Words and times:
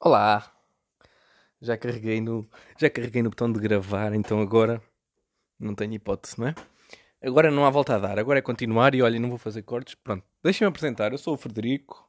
Olá! 0.00 0.50
Já 1.60 1.76
carreguei 1.76 2.20
no, 2.20 2.48
já 2.78 2.88
carreguei 2.88 3.22
no 3.22 3.28
botão 3.30 3.52
de 3.52 3.60
gravar, 3.60 4.14
então 4.14 4.40
agora 4.40 4.82
não 5.58 5.74
tenho 5.74 5.92
hipótese, 5.94 6.40
não 6.40 6.48
é? 6.48 6.54
Agora 7.22 7.50
não 7.50 7.66
há 7.66 7.70
volta 7.70 7.96
a 7.96 7.98
dar, 7.98 8.18
agora 8.18 8.38
é 8.38 8.42
continuar 8.42 8.94
e 8.94 9.02
olha, 9.02 9.20
não 9.20 9.28
vou 9.28 9.36
fazer 9.38 9.62
cortes. 9.62 9.94
Pronto, 9.94 10.24
deixem-me 10.42 10.70
apresentar. 10.70 11.12
Eu 11.12 11.18
sou 11.18 11.34
o 11.34 11.36
Frederico, 11.36 12.08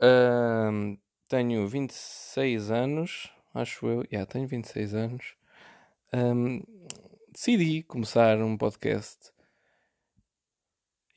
Ahm, 0.00 0.96
tenho 1.28 1.66
26 1.66 2.70
anos, 2.70 3.28
acho 3.52 3.84
eu. 3.88 4.04
Já, 4.12 4.24
tenho 4.24 4.46
26 4.46 4.94
anos. 4.94 5.34
Ahm, 6.12 6.60
decidi 7.32 7.82
começar 7.82 8.38
um 8.38 8.56
podcast. 8.56 9.32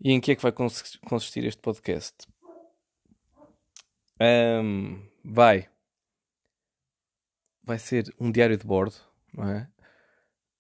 E 0.04 0.12
em 0.12 0.20
que 0.20 0.32
é 0.32 0.36
que 0.36 0.42
vai 0.42 0.52
cons- 0.52 0.98
consistir 1.08 1.46
este 1.46 1.62
podcast? 1.62 2.28
Ahm, 4.20 5.04
vai. 5.24 5.70
Vai 7.64 7.80
ser 7.80 8.14
um 8.20 8.32
diário 8.32 8.58
de 8.58 8.66
bordo, 8.66 8.96
não 9.34 9.48
é? 9.48 9.70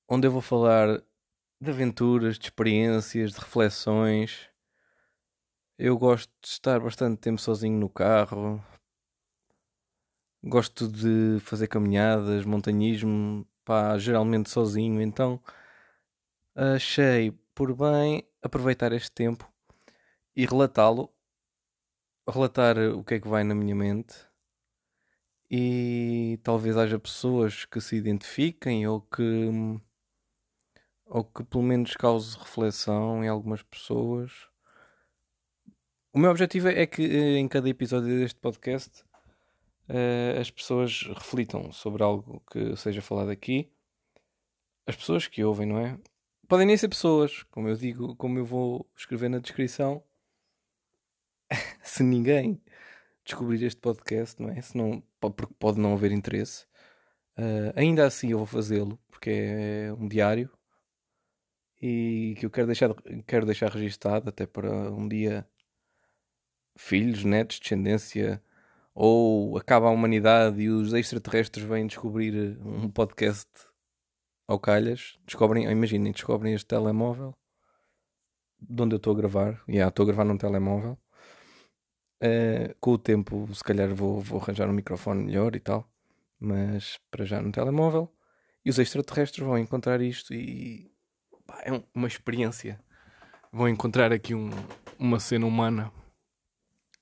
Onde 0.07 0.27
eu 0.27 0.31
vou 0.31 0.41
falar 0.41 1.01
de 1.59 1.69
aventuras, 1.69 2.37
de 2.37 2.45
experiências, 2.45 3.33
de 3.33 3.39
reflexões. 3.39 4.49
Eu 5.77 5.97
gosto 5.97 6.31
de 6.41 6.47
estar 6.47 6.79
bastante 6.79 7.19
tempo 7.19 7.39
sozinho 7.39 7.79
no 7.79 7.89
carro. 7.89 8.63
Gosto 10.43 10.87
de 10.87 11.39
fazer 11.41 11.67
caminhadas, 11.67 12.45
montanhismo, 12.45 13.47
pá, 13.63 13.97
geralmente 13.97 14.49
sozinho. 14.49 15.01
Então 15.01 15.41
achei 16.55 17.31
por 17.53 17.75
bem 17.75 18.27
aproveitar 18.41 18.91
este 18.91 19.11
tempo 19.11 19.51
e 20.35 20.45
relatá-lo, 20.45 21.13
relatar 22.27 22.77
o 22.77 23.03
que 23.03 23.15
é 23.15 23.19
que 23.19 23.27
vai 23.27 23.43
na 23.43 23.53
minha 23.53 23.75
mente 23.75 24.30
e 25.53 26.39
talvez 26.43 26.77
haja 26.77 26.97
pessoas 26.97 27.65
que 27.65 27.81
se 27.81 27.97
identifiquem 27.97 28.87
ou 28.87 29.01
que 29.01 29.49
ou 31.05 31.25
que 31.25 31.43
pelo 31.43 31.61
menos 31.61 31.93
cause 31.93 32.37
reflexão 32.37 33.21
em 33.21 33.27
algumas 33.27 33.61
pessoas. 33.61 34.31
O 36.13 36.19
meu 36.19 36.31
objetivo 36.31 36.69
é 36.69 36.85
que 36.85 37.03
eh, 37.03 37.37
em 37.37 37.49
cada 37.49 37.67
episódio 37.67 38.17
deste 38.17 38.39
podcast 38.39 39.03
eh, 39.89 40.37
as 40.39 40.49
pessoas 40.49 41.03
reflitam 41.13 41.69
sobre 41.73 42.01
algo 42.01 42.41
que 42.49 42.77
seja 42.77 43.01
falado 43.01 43.29
aqui. 43.29 43.69
As 44.87 44.95
pessoas 44.95 45.27
que 45.27 45.43
ouvem, 45.43 45.67
não 45.67 45.79
é? 45.79 45.99
Podem 46.47 46.65
nem 46.65 46.77
ser 46.77 46.87
pessoas, 46.87 47.43
como 47.51 47.67
eu 47.67 47.75
digo, 47.75 48.15
como 48.15 48.39
eu 48.39 48.45
vou 48.45 48.89
escrever 48.95 49.29
na 49.29 49.39
descrição. 49.39 50.01
Se 51.83 52.03
ninguém 52.03 52.61
descobrir 53.25 53.63
este 53.63 53.79
podcast, 53.79 54.41
não 54.41 54.49
é? 54.49 54.61
Se 54.61 54.77
não, 54.77 55.03
porque 55.19 55.53
pode 55.59 55.79
não 55.79 55.93
haver 55.93 56.11
interesse. 56.11 56.65
Eh, 57.37 57.73
ainda 57.75 58.05
assim 58.05 58.31
eu 58.31 58.37
vou 58.39 58.47
fazê-lo, 58.47 58.99
porque 59.09 59.29
é 59.31 59.93
um 59.93 60.07
diário 60.07 60.49
e 61.81 62.35
que 62.37 62.45
eu 62.45 62.51
quero 62.51 62.67
deixar, 62.67 62.93
quero 63.27 63.45
deixar 63.45 63.71
registado 63.71 64.29
até 64.29 64.45
para 64.45 64.69
um 64.91 65.07
dia 65.07 65.47
filhos, 66.77 67.23
netos, 67.23 67.59
descendência 67.59 68.41
ou 68.93 69.57
acaba 69.57 69.87
a 69.87 69.91
humanidade 69.91 70.61
e 70.61 70.69
os 70.69 70.93
extraterrestres 70.93 71.65
vêm 71.65 71.87
descobrir 71.87 72.59
um 72.61 72.89
podcast 72.89 73.49
ao 74.47 74.59
calhas, 74.59 75.17
descobrem, 75.25 75.65
imaginem, 75.71 76.11
descobrem 76.11 76.53
este 76.53 76.67
telemóvel 76.67 77.35
de 78.59 78.81
onde 78.83 78.93
eu 78.95 78.97
estou 78.97 79.13
a 79.13 79.17
gravar, 79.17 79.63
e 79.67 79.73
yeah, 79.73 79.89
estou 79.89 80.03
a 80.03 80.07
gravar 80.07 80.23
num 80.23 80.37
telemóvel. 80.37 80.97
Eh, 82.23 82.75
com 82.79 82.91
o 82.91 82.97
tempo, 82.99 83.49
se 83.53 83.63
calhar 83.63 83.93
vou, 83.95 84.21
vou 84.21 84.39
arranjar 84.39 84.69
um 84.69 84.73
microfone 84.73 85.23
melhor 85.23 85.55
e 85.55 85.59
tal, 85.59 85.89
mas 86.39 86.99
para 87.09 87.25
já 87.25 87.41
no 87.41 87.51
telemóvel. 87.51 88.13
E 88.63 88.69
os 88.69 88.77
extraterrestres 88.77 89.43
vão 89.45 89.57
encontrar 89.57 90.01
isto 90.01 90.31
e 90.33 90.91
pá, 91.47 91.61
é 91.63 91.73
um- 91.73 91.83
uma 91.95 92.07
experiência. 92.07 92.79
Vão 93.51 93.67
encontrar 93.67 94.13
aqui 94.13 94.35
um- 94.35 94.51
uma 94.99 95.19
cena 95.19 95.47
humana, 95.47 95.91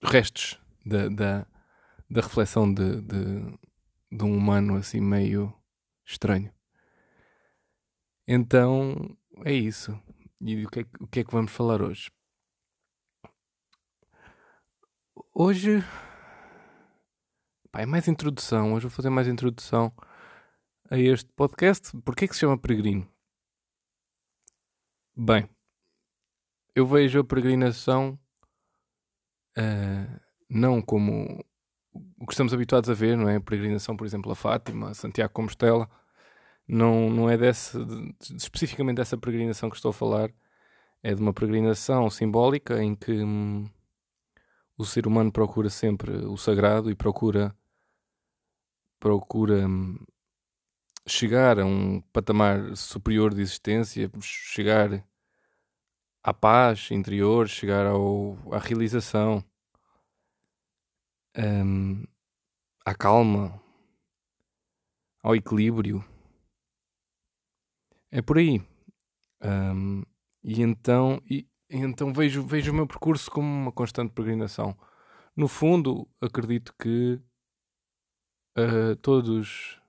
restos 0.02 0.58
da, 0.86 1.10
da, 1.10 1.48
da 2.10 2.22
reflexão 2.22 2.74
de, 2.74 3.02
de, 3.02 3.58
de 4.12 4.24
um 4.24 4.36
humano 4.38 4.76
assim 4.78 5.02
meio 5.02 5.54
estranho. 6.06 6.50
Então 8.26 9.18
é 9.44 9.54
isso. 9.54 10.00
E 10.40 10.66
o 10.66 10.70
que 10.70 10.80
é, 10.80 10.86
o 11.02 11.08
que 11.08 11.20
é 11.20 11.24
que 11.26 11.32
vamos 11.34 11.52
falar 11.52 11.82
hoje? 11.82 12.10
Hoje 15.42 15.82
pá, 17.72 17.80
é 17.80 17.86
mais 17.86 18.10
introdução. 18.10 18.74
Hoje 18.74 18.88
vou 18.88 18.92
fazer 18.92 19.10
mais 19.10 19.26
introdução 19.26 19.90
a 20.92 20.98
este 20.98 21.32
podcast. 21.32 21.96
Porquê 22.02 22.26
é 22.26 22.28
que 22.28 22.34
se 22.34 22.42
chama 22.42 22.58
Peregrino? 22.58 23.10
Bem, 25.16 25.50
eu 26.76 26.86
vejo 26.86 27.22
a 27.22 27.24
peregrinação 27.24 28.20
ah, 29.58 30.20
não 30.50 30.82
como 30.82 31.42
o 32.20 32.26
que 32.26 32.34
estamos 32.34 32.54
habituados 32.54 32.90
a 32.90 32.94
ver, 32.94 33.16
não 33.16 33.30
é? 33.30 33.38
A 33.38 33.42
peregrinação, 33.42 33.96
por 33.96 34.06
exemplo, 34.06 34.34
a 34.34 34.36
Fátima, 34.36 34.90
a 34.90 34.94
Santiago 34.94 35.32
Compostela. 35.32 35.90
Não, 36.68 37.10
não 37.10 37.30
é 37.30 37.38
desse, 37.38 37.82
de- 37.86 38.14
especificamente 38.36 38.98
dessa 38.98 39.18
peregrinação 39.18 39.70
que 39.70 39.78
estou 39.78 39.92
a 39.92 39.94
falar. 39.94 40.34
É 41.02 41.16
de 41.16 41.22
uma 41.22 41.32
peregrinação 41.34 42.10
simbólica 42.10 42.84
em 42.84 42.94
que 42.94 43.24
hum, 43.24 43.70
o 44.80 44.86
ser 44.86 45.06
humano 45.06 45.30
procura 45.30 45.70
sempre 45.70 46.10
o 46.26 46.38
sagrado 46.38 46.90
e 46.90 46.96
procura 46.96 47.54
procura 48.98 49.68
hum, 49.68 49.98
chegar 51.06 51.60
a 51.60 51.66
um 51.66 52.00
patamar 52.14 52.78
superior 52.78 53.34
de 53.34 53.42
existência, 53.42 54.10
chegar 54.22 55.06
à 56.24 56.34
paz 56.34 56.92
interior, 56.92 57.50
chegar 57.50 57.88
ao, 57.88 58.38
à 58.54 58.58
realização, 58.58 59.44
hum, 61.38 62.06
à 62.86 62.96
calma, 62.96 63.62
ao 65.22 65.36
equilíbrio. 65.36 66.06
É 68.10 68.22
por 68.22 68.38
aí. 68.38 68.62
Hum, 69.44 70.04
e 70.42 70.62
então, 70.62 71.22
então 71.70 72.14
vejo, 72.14 72.44
vejo 72.44 72.72
o 72.72 72.76
meu 72.76 72.88
percurso 72.88 73.30
como 73.30 73.48
uma 73.48 73.72
constante 73.72 74.14
peregrinação. 74.14 74.78
No 75.36 75.48
fundo, 75.48 76.08
acredito 76.20 76.74
que 76.78 77.22
ah, 78.56 78.96
todos 79.02 79.80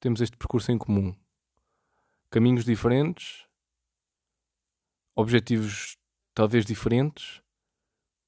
temos 0.00 0.20
este 0.20 0.36
percurso 0.36 0.72
em 0.72 0.78
comum. 0.78 1.14
Caminhos 2.30 2.64
diferentes, 2.64 3.46
objetivos 5.14 5.96
talvez 6.34 6.66
diferentes, 6.66 7.40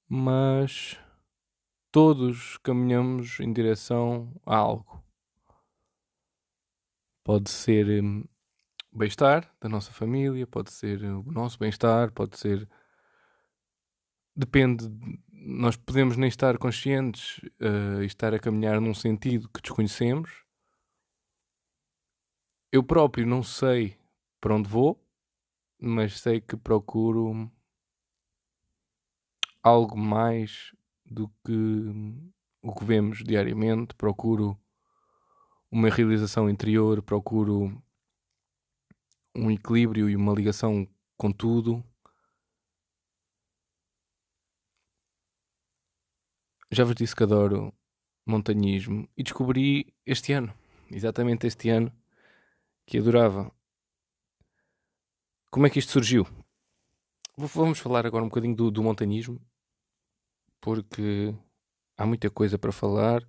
mas 0.09 0.99
todos 1.91 2.59
caminhamos 2.59 3.41
em 3.41 3.53
direção 3.53 4.33
a 4.47 4.57
algo. 4.57 5.03
Pode 7.25 7.51
ser 7.51 8.03
hum, 8.03 8.25
bem-estar 8.99 9.51
da 9.61 9.69
nossa 9.69 9.93
família, 9.93 10.47
pode 10.47 10.73
ser 10.73 11.03
o 11.05 11.23
nosso 11.31 11.59
bem-estar, 11.59 12.13
pode 12.13 12.39
ser. 12.39 12.69
Depende, 14.37 14.89
de- 14.89 15.21
nós 15.33 15.77
podemos 15.77 16.17
nem 16.17 16.29
estar 16.29 16.59
conscientes 16.59 17.41
eh, 17.61 18.03
e 18.03 18.07
estar 18.07 18.35
a 18.35 18.39
caminhar 18.39 18.81
num 18.81 18.95
sentido 18.95 19.49
que 19.49 19.63
desconhecemos. 19.63 20.45
Eu 22.71 22.83
próprio 22.83 23.27
não 23.27 23.43
sei 23.43 23.97
para 24.41 24.55
onde 24.55 24.69
vou, 24.69 25.03
mas 25.81 26.21
sei 26.21 26.41
que 26.41 26.57
procuro 26.57 27.51
algo 29.63 29.97
mais 29.97 30.75
do 31.07 31.29
que 31.45 31.53
o 32.63 32.75
que 32.75 32.85
vemos 32.85 33.25
diariamente. 33.25 33.95
Procuro 33.95 34.59
uma 35.71 35.89
realização 35.89 36.49
interior, 36.49 37.03
procuro 37.03 37.83
um 39.39 39.51
equilíbrio 39.51 40.11
e 40.11 40.17
uma 40.17 40.35
ligação 40.35 40.87
com 41.17 41.31
tudo. 41.33 41.85
Já 46.71 46.85
vos 46.85 46.95
disse 46.95 47.15
que 47.17 47.23
adoro 47.23 47.73
montanhismo 48.27 49.09
e 49.17 49.23
descobri 49.23 49.95
este 50.05 50.33
ano, 50.33 50.53
exatamente 50.91 51.47
este 51.47 51.71
ano, 51.71 51.93
que 52.87 52.99
adorava. 52.99 53.51
Como 55.51 55.67
é 55.67 55.71
que 55.71 55.79
isto 55.79 55.93
surgiu? 55.93 56.27
Vamos 57.37 57.79
falar 57.79 58.05
agora 58.07 58.25
um 58.25 58.29
bocadinho 58.29 58.55
do, 58.55 58.71
do 58.71 58.83
montanhismo, 58.83 59.41
porque 60.61 61.35
há 61.97 62.05
muita 62.05 62.29
coisa 62.29 62.59
para 62.59 62.73
falar 62.73 63.27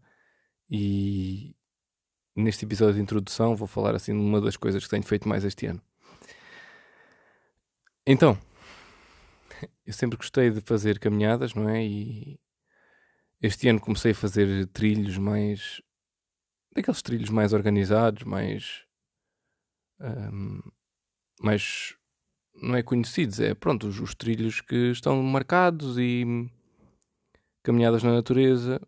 e 0.69 1.55
neste 2.35 2.65
episódio 2.65 2.95
de 2.95 3.01
introdução 3.01 3.55
vou 3.55 3.67
falar 3.67 3.95
assim 3.95 4.13
de 4.13 4.19
uma 4.19 4.41
das 4.41 4.57
coisas 4.57 4.83
que 4.83 4.89
tenho 4.89 5.03
feito 5.03 5.29
mais 5.29 5.43
este 5.43 5.65
ano. 5.67 5.81
Então, 8.11 8.35
eu 9.85 9.93
sempre 9.93 10.17
gostei 10.17 10.49
de 10.49 10.61
fazer 10.61 10.97
caminhadas, 10.97 11.53
não 11.53 11.69
é? 11.69 11.85
E, 11.85 12.39
Este 13.39 13.69
ano 13.69 13.79
comecei 13.79 14.13
a 14.13 14.15
fazer 14.15 14.65
trilhos 14.69 15.19
mais. 15.19 15.79
daqueles 16.73 17.03
trilhos 17.03 17.29
mais 17.29 17.53
organizados, 17.53 18.23
mais. 18.23 18.83
Um, 19.99 20.59
mais. 21.39 21.95
não 22.55 22.75
é 22.75 22.81
conhecidos, 22.81 23.39
é 23.39 23.53
pronto, 23.53 23.87
os, 23.87 23.99
os 23.99 24.15
trilhos 24.15 24.59
que 24.59 24.89
estão 24.89 25.21
marcados 25.21 25.99
e 25.99 26.25
caminhadas 27.63 28.01
na 28.01 28.13
natureza. 28.13 28.81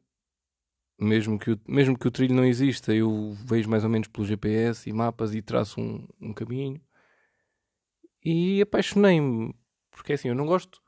Mesmo 1.00 1.38
que, 1.38 1.52
o, 1.52 1.62
mesmo 1.68 1.96
que 1.98 2.08
o 2.08 2.12
trilho 2.12 2.34
não 2.34 2.46
exista, 2.46 2.92
eu 2.92 3.34
vejo 3.46 3.70
mais 3.70 3.84
ou 3.84 3.90
menos 3.92 4.08
pelo 4.08 4.26
GPS 4.26 4.90
e 4.90 4.94
mapas 4.94 5.36
e 5.36 5.44
traço 5.44 5.80
um, 5.80 6.08
um 6.20 6.34
caminho. 6.34 6.82
E 8.24 8.62
apaixonei-me, 8.62 9.56
porque 9.90 10.14
é 10.14 10.16
assim, 10.16 10.28
eu 10.30 10.36
não 10.36 10.46
gosto 10.46 10.82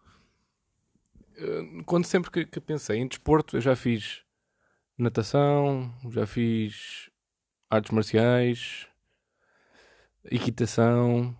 eh, 1.36 1.84
quando 1.86 2.06
sempre 2.06 2.32
que, 2.32 2.46
que, 2.46 2.60
pensei 2.60 3.00
em 3.00 3.08
desporto, 3.08 3.58
eu 3.58 3.62
já 3.62 3.76
fiz 3.76 4.24
natação, 4.98 5.94
já 6.12 6.26
fiz 6.28 7.10
artes 7.70 7.92
marciais, 7.92 8.88
equitação, 10.26 11.36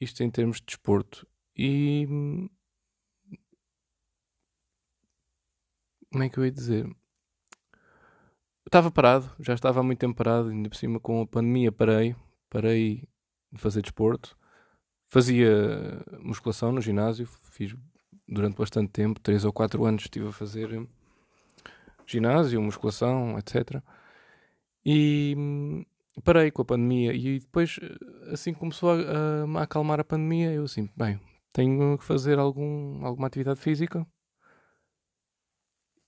isto 0.00 0.22
em 0.22 0.30
termos 0.30 0.58
de 0.58 0.66
desporto. 0.66 1.26
E 1.56 2.06
como 6.10 6.24
é 6.24 6.28
que 6.28 6.38
eu 6.38 6.44
ia 6.44 6.50
dizer? 6.50 6.88
estava 8.66 8.90
parado, 8.90 9.30
já 9.38 9.54
estava 9.54 9.80
há 9.80 9.82
muito 9.82 9.98
tempo 9.98 10.16
parado, 10.16 10.48
ainda 10.48 10.68
por 10.68 10.76
cima 10.76 10.98
com 11.00 11.22
a 11.22 11.26
pandemia 11.26 11.70
parei, 11.70 12.16
parei 12.50 13.08
de 13.52 13.60
fazer 13.60 13.80
desporto. 13.82 14.36
Fazia 15.08 16.02
musculação 16.20 16.72
no 16.72 16.80
ginásio, 16.80 17.26
fiz 17.50 17.74
durante 18.28 18.56
bastante 18.56 18.90
tempo, 18.90 19.20
3 19.20 19.44
ou 19.44 19.52
4 19.52 19.84
anos 19.84 20.02
estive 20.02 20.28
a 20.28 20.32
fazer 20.32 20.72
hum, 20.72 20.86
ginásio, 22.06 22.60
musculação, 22.60 23.38
etc. 23.38 23.82
E 24.84 25.34
hum, 25.36 25.84
parei 26.24 26.50
com 26.50 26.62
a 26.62 26.64
pandemia 26.64 27.12
e 27.12 27.38
depois 27.40 27.78
assim 28.32 28.52
começou 28.52 28.90
a, 28.90 29.58
a, 29.58 29.62
acalmar 29.62 30.00
a 30.00 30.04
pandemia, 30.04 30.52
eu 30.52 30.64
assim, 30.64 30.88
bem, 30.96 31.20
tenho 31.52 31.98
que 31.98 32.04
fazer 32.04 32.38
algum, 32.38 33.04
alguma 33.04 33.26
atividade 33.26 33.60
física 33.60 34.06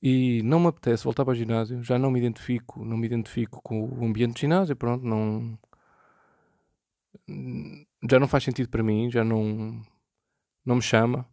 e 0.03 0.43
não 0.45 0.61
me 0.61 0.69
apetece 0.69 1.05
voltar 1.05 1.25
para 1.25 1.33
o 1.33 1.35
ginásio, 1.35 1.83
já 1.83 1.99
não 1.99 2.11
me 2.11 2.19
identifico, 2.21 2.85
não 2.85 2.97
me 2.97 3.07
identifico 3.07 3.61
com 3.63 3.89
o 3.89 4.05
ambiente 4.05 4.35
de 4.35 4.41
ginásio, 4.43 4.77
pronto, 4.77 5.05
não 5.05 5.59
já 8.11 8.19
não 8.19 8.29
faz 8.29 8.45
sentido 8.45 8.69
para 8.69 8.83
mim, 8.83 9.11
já 9.11 9.25
não 9.25 9.83
não 10.65 10.77
me 10.77 10.83
chama 10.83 11.27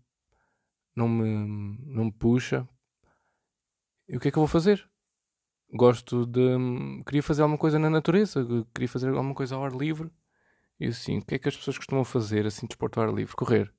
não 0.96 1.10
me, 1.10 1.78
não 1.86 2.06
me 2.06 2.12
puxa. 2.12 2.68
E 4.08 4.18
o 4.18 4.20
que 4.20 4.30
é 4.30 4.32
que 4.32 4.38
eu 4.38 4.42
vou 4.42 4.48
fazer? 4.48 4.88
Gosto 5.74 6.26
de. 6.26 6.42
Queria 7.06 7.24
fazer 7.24 7.42
alguma 7.42 7.58
coisa 7.58 7.78
na 7.80 7.90
natureza, 7.90 8.46
queria 8.74 8.88
fazer 8.88 9.10
alguma 9.10 9.36
coisa 9.36 9.56
ao 9.56 9.66
ar 9.66 9.74
livre. 9.74 10.12
E 10.80 10.88
assim, 10.88 11.20
o 11.20 11.26
que 11.26 11.36
é 11.36 11.40
que 11.40 11.50
as 11.50 11.58
pessoas 11.58 11.78
costumam 11.78 12.06
fazer 12.06 12.46
assim, 12.46 12.68
desporto 12.68 13.00
ao 13.00 13.08
ar 13.08 13.14
livre? 13.14 13.36
Correr. 13.36 13.74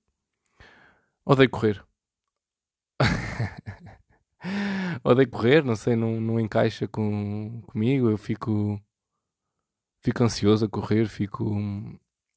Odeio 1.24 1.50
correr. 1.50 1.84
Odeio 5.04 5.30
correr, 5.30 5.64
não 5.64 5.76
sei, 5.76 5.96
não, 5.96 6.20
não 6.20 6.40
encaixa 6.40 6.88
com, 6.88 7.62
comigo. 7.66 8.10
Eu 8.10 8.18
fico. 8.18 8.80
Fico 10.02 10.22
ansioso 10.22 10.66
a 10.66 10.68
correr, 10.68 11.08
fico 11.08 11.44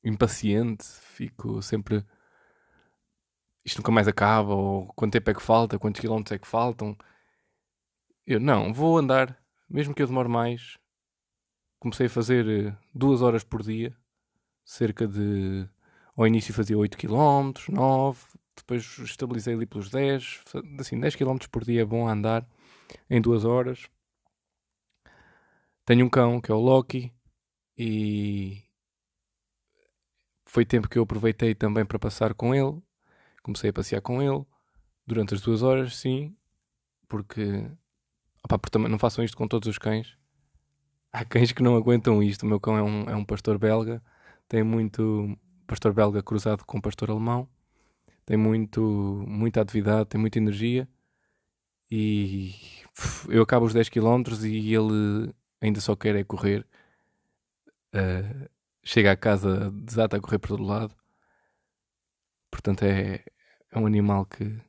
impaciente, 0.04 0.86
fico 0.86 1.62
sempre 1.62 2.06
isto 3.64 3.78
nunca 3.80 3.92
mais 3.92 4.08
acaba, 4.08 4.54
ou 4.54 4.88
quanto 4.94 5.14
tempo 5.14 5.30
é 5.30 5.34
que 5.34 5.42
falta, 5.42 5.80
quantos 5.80 6.02
quilómetros 6.02 6.34
é 6.34 6.40
que 6.40 6.48
faltam. 6.48 6.98
Eu 8.26 8.40
não, 8.40 8.74
vou 8.74 8.98
andar, 8.98 9.38
mesmo 9.70 9.94
que 9.94 10.02
eu 10.02 10.08
demore 10.08 10.30
mais. 10.30 10.78
Comecei 11.80 12.08
a 12.08 12.10
fazer 12.10 12.48
eh, 12.48 12.78
duas 12.94 13.22
horas 13.22 13.44
por 13.44 13.62
dia, 13.64 13.96
cerca 14.66 15.08
de. 15.08 15.68
Ao 16.16 16.28
início 16.28 16.54
fazia 16.54 16.78
8 16.78 16.98
km, 16.98 17.54
9, 17.70 18.20
depois 18.58 18.84
estabilizei 19.00 19.54
ali 19.54 19.66
pelos 19.66 19.90
10, 19.90 20.42
assim, 20.80 21.00
10 21.00 21.16
km 21.16 21.38
por 21.50 21.64
dia 21.64 21.82
é 21.82 21.86
bom 21.86 22.08
andar 22.08 22.46
em 23.10 23.22
duas 23.22 23.46
horas. 23.46 23.90
Tenho 25.86 26.06
um 26.06 26.10
cão 26.10 26.42
que 26.42 26.52
é 26.52 26.56
o 26.56 26.60
Loki 26.60 27.14
e 27.78 28.62
foi 30.50 30.66
tempo 30.66 30.90
que 30.90 30.98
eu 30.98 31.04
aproveitei 31.04 31.54
também 31.54 31.86
para 31.86 32.00
passar 32.00 32.34
com 32.34 32.56
ele. 32.56 32.82
Comecei 33.44 33.70
a 33.70 33.74
passear 33.74 34.02
com 34.02 34.20
ele 34.20 34.44
durante 35.06 35.36
as 35.36 35.42
duas 35.42 35.62
horas, 35.62 35.96
sim, 35.96 36.36
porque, 37.08 37.70
porque 38.48 38.78
não 38.80 38.98
façam 38.98 39.24
isto 39.24 39.38
com 39.38 39.48
todos 39.48 39.70
os 39.70 39.78
cães. 39.78 40.18
Há 41.14 41.24
cães 41.24 41.52
que 41.52 41.62
não 41.62 41.76
aguentam 41.76 42.22
isto. 42.24 42.44
O 42.44 42.46
meu 42.48 42.60
cão 42.60 42.76
é 42.76 42.82
um, 42.82 43.04
é 43.10 43.16
um 43.16 43.24
pastor 43.24 43.60
belga, 43.60 44.02
tem 44.48 44.64
muito 44.64 45.38
pastor 45.68 45.94
belga 45.94 46.24
cruzado 46.24 46.66
com 46.66 46.82
pastor 46.82 47.12
alemão, 47.12 47.48
tem 48.26 48.36
muito, 48.36 48.82
muita 49.28 49.62
atividade, 49.62 50.10
tem 50.10 50.20
muita 50.20 50.40
energia 50.40 50.88
e 51.92 52.56
eu 53.30 53.44
acabo 53.44 53.68
os 53.68 53.74
10 53.74 53.90
km 53.90 54.24
e 54.44 54.74
ele 54.74 55.32
ainda 55.62 55.80
só 55.80 55.96
quer 55.96 56.16
é 56.16 56.24
correr. 56.24 56.66
Uh, 57.94 58.50
chega 58.84 59.12
a 59.12 59.18
casa, 59.18 59.72
desata 59.72 60.18
a 60.18 60.22
correr 60.22 60.40
por 60.40 60.50
todo 60.50 60.64
lado. 60.64 60.96
Portanto, 62.52 62.84
é, 62.84 63.24
é 63.72 63.80
um 63.80 63.86
animal 63.86 64.26
que, 64.26 64.60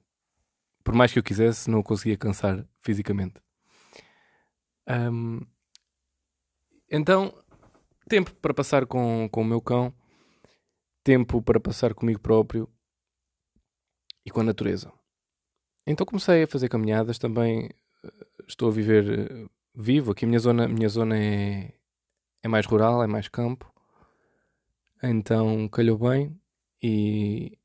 por 0.84 0.94
mais 0.94 1.12
que 1.12 1.18
eu 1.18 1.22
quisesse, 1.22 1.70
não 1.70 1.80
o 1.80 1.84
conseguia 1.84 2.16
cansar 2.16 2.66
fisicamente. 2.82 3.40
Um, 4.88 5.40
então, 6.90 7.32
tempo 8.08 8.34
para 8.34 8.52
passar 8.52 8.86
com, 8.86 9.28
com 9.30 9.42
o 9.42 9.44
meu 9.44 9.60
cão, 9.60 9.94
tempo 11.04 11.40
para 11.40 11.60
passar 11.60 11.94
comigo 11.94 12.20
próprio 12.20 12.68
e 14.24 14.30
com 14.30 14.40
a 14.40 14.44
natureza. 14.44 14.92
Então 15.86 16.04
comecei 16.04 16.42
a 16.42 16.46
fazer 16.48 16.68
caminhadas 16.68 17.18
também. 17.18 17.70
Eh, 18.04 18.26
estou 18.48 18.68
a 18.68 18.72
viver 18.72 19.08
eh, 19.08 19.46
vivo. 19.74 20.12
Aqui 20.12 20.24
a 20.24 20.28
minha 20.28 20.40
zona, 20.40 20.68
minha 20.68 20.88
zona 20.88 21.16
é, 21.16 21.72
é 22.42 22.48
mais 22.48 22.66
rural, 22.66 23.02
é 23.02 23.06
mais 23.06 23.28
campo. 23.28 23.69
Então 25.02 25.68
calhou 25.68 25.98
bem 25.98 26.38
e 26.82 27.58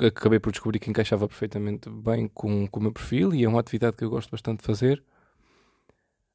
acabei 0.00 0.38
por 0.38 0.52
descobrir 0.52 0.78
que 0.78 0.88
encaixava 0.88 1.26
perfeitamente 1.26 1.90
bem 1.90 2.28
com, 2.28 2.66
com 2.68 2.80
o 2.80 2.82
meu 2.82 2.92
perfil 2.92 3.34
e 3.34 3.44
é 3.44 3.48
uma 3.48 3.60
atividade 3.60 3.96
que 3.96 4.04
eu 4.04 4.10
gosto 4.10 4.30
bastante 4.30 4.60
de 4.60 4.66
fazer. 4.66 5.02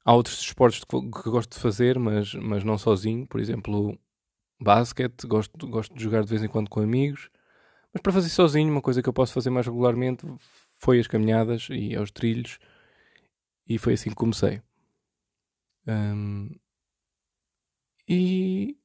Há 0.03 0.13
outros 0.13 0.39
esportes 0.41 0.83
que, 0.83 1.29
gosto 1.29 1.53
de 1.53 1.59
fazer, 1.59 1.97
mas, 1.99 2.33
mas 2.33 2.63
não 2.63 2.77
sozinho. 2.77 3.25
Por 3.27 3.39
exemplo, 3.39 3.97
basquete, 4.59 5.27
gosto, 5.27 5.67
gosto 5.67 5.95
de 5.95 6.03
jogar 6.03 6.23
de 6.23 6.29
vez 6.29 6.43
em 6.43 6.47
quando 6.47 6.69
com 6.69 6.81
amigos. 6.81 7.29
Mas 7.93 8.01
para 8.01 8.11
fazer 8.11 8.29
sozinho, 8.29 8.71
uma 8.71 8.81
coisa 8.81 9.01
que 9.01 9.07
eu 9.07 9.13
posso 9.13 9.33
fazer 9.33 9.49
mais 9.49 9.67
regularmente 9.67 10.25
foi 10.77 10.99
as 10.99 11.07
caminhadas 11.07 11.67
e 11.69 11.95
aos 11.95 12.11
trilhos. 12.11 12.57
E 13.67 13.77
foi 13.77 13.93
assim 13.93 14.09
que 14.09 14.15
comecei. 14.15 14.61
Um, 15.87 16.49
e 18.07 18.77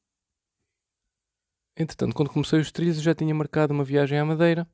Entretanto, 1.77 2.15
quando 2.15 2.31
comecei 2.31 2.59
os 2.59 2.73
trilhos, 2.73 2.97
eu 2.97 3.03
já 3.03 3.15
tinha 3.15 3.35
marcado 3.35 3.75
uma 3.75 3.85
viagem 3.85 4.19
à 4.19 4.25
Madeira. 4.25 4.67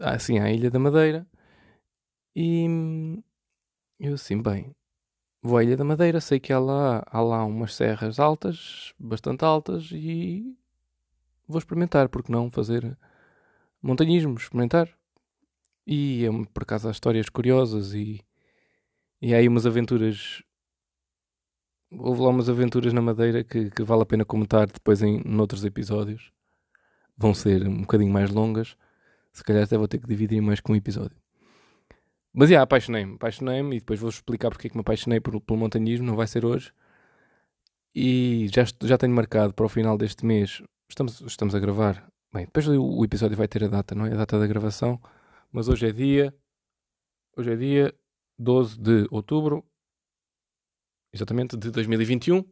Assim, 0.00 0.38
à 0.38 0.50
Ilha 0.50 0.70
da 0.70 0.78
Madeira. 0.78 1.26
E 2.36 2.66
eu 3.98 4.14
assim, 4.14 4.40
bem, 4.40 4.74
vou 5.42 5.56
à 5.56 5.64
Ilha 5.64 5.76
da 5.76 5.84
Madeira, 5.84 6.20
sei 6.20 6.38
que 6.40 6.52
há 6.52 6.58
lá, 6.58 7.02
há 7.06 7.20
lá 7.22 7.44
umas 7.44 7.74
serras 7.74 8.18
altas, 8.18 8.94
bastante 8.98 9.44
altas, 9.44 9.90
e 9.92 10.56
vou 11.46 11.58
experimentar, 11.58 12.08
porque 12.08 12.32
não 12.32 12.50
fazer 12.50 12.96
montanhismo, 13.82 14.34
experimentar. 14.34 14.88
E 15.86 16.24
é, 16.24 16.30
por 16.52 16.62
acaso 16.62 16.88
há 16.88 16.90
histórias 16.90 17.28
curiosas 17.28 17.92
e, 17.94 18.24
e 19.20 19.34
há 19.34 19.38
aí 19.38 19.48
umas 19.48 19.66
aventuras 19.66 20.42
houve 21.98 22.22
lá 22.22 22.28
umas 22.28 22.48
aventuras 22.48 22.92
na 22.92 23.02
Madeira 23.02 23.44
que, 23.44 23.70
que 23.70 23.82
vale 23.82 24.02
a 24.02 24.06
pena 24.06 24.24
comentar 24.24 24.66
depois 24.66 25.02
em 25.02 25.22
noutros 25.24 25.64
episódios. 25.64 26.32
Vão 27.16 27.34
ser 27.34 27.66
um 27.66 27.82
bocadinho 27.82 28.12
mais 28.12 28.30
longas. 28.30 28.76
Se 29.32 29.42
calhar 29.44 29.62
até 29.64 29.76
vou 29.76 29.88
ter 29.88 29.98
que 29.98 30.06
dividir 30.06 30.40
mais 30.40 30.60
com 30.60 30.72
um 30.72 30.76
episódio. 30.76 31.16
Mas 32.32 32.48
já, 32.48 32.54
yeah, 32.54 32.64
apaixonei-me. 32.64 33.14
Apaixonei-me 33.14 33.76
e 33.76 33.78
depois 33.80 34.00
vou 34.00 34.08
explicar 34.08 34.50
porque 34.50 34.66
é 34.66 34.70
que 34.70 34.76
me 34.76 34.80
apaixonei 34.80 35.20
por, 35.20 35.38
pelo 35.40 35.58
montanhismo. 35.58 36.06
Não 36.06 36.16
vai 36.16 36.26
ser 36.26 36.44
hoje. 36.44 36.72
E 37.94 38.48
já, 38.52 38.64
já 38.82 38.96
tenho 38.96 39.14
marcado 39.14 39.52
para 39.52 39.66
o 39.66 39.68
final 39.68 39.98
deste 39.98 40.24
mês. 40.24 40.62
Estamos, 40.88 41.20
estamos 41.20 41.54
a 41.54 41.58
gravar. 41.58 42.06
Bem, 42.32 42.46
depois 42.46 42.66
o, 42.68 42.82
o 42.82 43.04
episódio 43.04 43.36
vai 43.36 43.46
ter 43.46 43.64
a 43.64 43.68
data, 43.68 43.94
não 43.94 44.06
é? 44.06 44.12
A 44.12 44.16
data 44.16 44.38
da 44.38 44.46
gravação. 44.46 45.00
Mas 45.50 45.68
hoje 45.68 45.86
é 45.86 45.92
dia. 45.92 46.34
Hoje 47.36 47.52
é 47.52 47.56
dia 47.56 47.94
12 48.38 48.78
de 48.78 49.06
outubro 49.10 49.64
exatamente, 51.12 51.56
de 51.56 51.70
2021. 51.70 52.44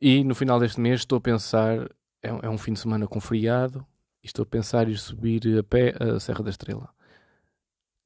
E 0.00 0.24
no 0.24 0.34
final 0.34 0.58
deste 0.60 0.80
mês 0.80 1.00
estou 1.00 1.18
a 1.18 1.20
pensar, 1.20 1.90
é, 2.22 2.28
é 2.28 2.48
um 2.48 2.58
fim 2.58 2.72
de 2.72 2.80
semana 2.80 3.06
com 3.06 3.20
feriado, 3.20 3.86
e 4.22 4.26
estou 4.26 4.42
a 4.42 4.46
pensar 4.46 4.88
ir 4.88 4.98
subir 4.98 5.58
a 5.58 5.62
pé 5.62 5.94
a 6.00 6.18
Serra 6.18 6.42
da 6.42 6.50
Estrela. 6.50 6.92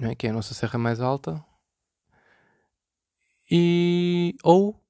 é? 0.00 0.14
que 0.14 0.26
é 0.26 0.30
a 0.30 0.32
nossa 0.32 0.54
serra 0.54 0.78
mais 0.78 1.00
alta, 1.00 1.42
e 3.50 4.34
ou 4.42 4.83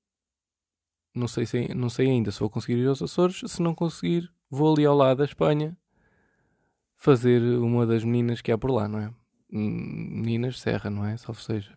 não 1.14 1.28
sei, 1.28 1.46
se, 1.46 1.72
não 1.74 1.88
sei 1.88 2.10
ainda 2.10 2.32
se 2.32 2.40
vou 2.40 2.50
conseguir 2.50 2.78
ir 2.78 2.88
aos 2.88 3.00
Açores. 3.00 3.42
Se 3.46 3.62
não 3.62 3.74
conseguir, 3.74 4.30
vou 4.50 4.74
ali 4.74 4.84
ao 4.84 4.96
lado 4.96 5.18
da 5.18 5.24
Espanha 5.24 5.76
fazer 6.96 7.40
uma 7.58 7.86
das 7.86 8.02
meninas 8.02 8.40
que 8.40 8.50
há 8.50 8.58
por 8.58 8.70
lá, 8.70 8.88
não 8.88 8.98
é? 8.98 9.14
Meninas 9.50 10.60
Serra, 10.60 10.90
não 10.90 11.06
é? 11.06 11.16
Só 11.16 11.32
seja. 11.32 11.76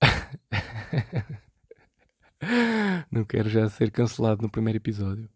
não 3.10 3.24
quero 3.24 3.48
já 3.48 3.68
ser 3.68 3.90
cancelado 3.90 4.42
no 4.42 4.50
primeiro 4.50 4.76
episódio. 4.76 5.28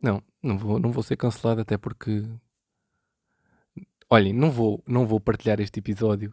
Não, 0.00 0.22
não 0.42 0.58
vou, 0.58 0.78
não 0.78 0.92
vou 0.92 1.02
ser 1.02 1.16
cancelado 1.16 1.62
até 1.62 1.76
porque. 1.76 2.24
Olhem, 4.10 4.32
não 4.32 4.50
vou, 4.50 4.82
não 4.86 5.06
vou 5.06 5.18
partilhar 5.18 5.60
este 5.60 5.80
episódio. 5.80 6.32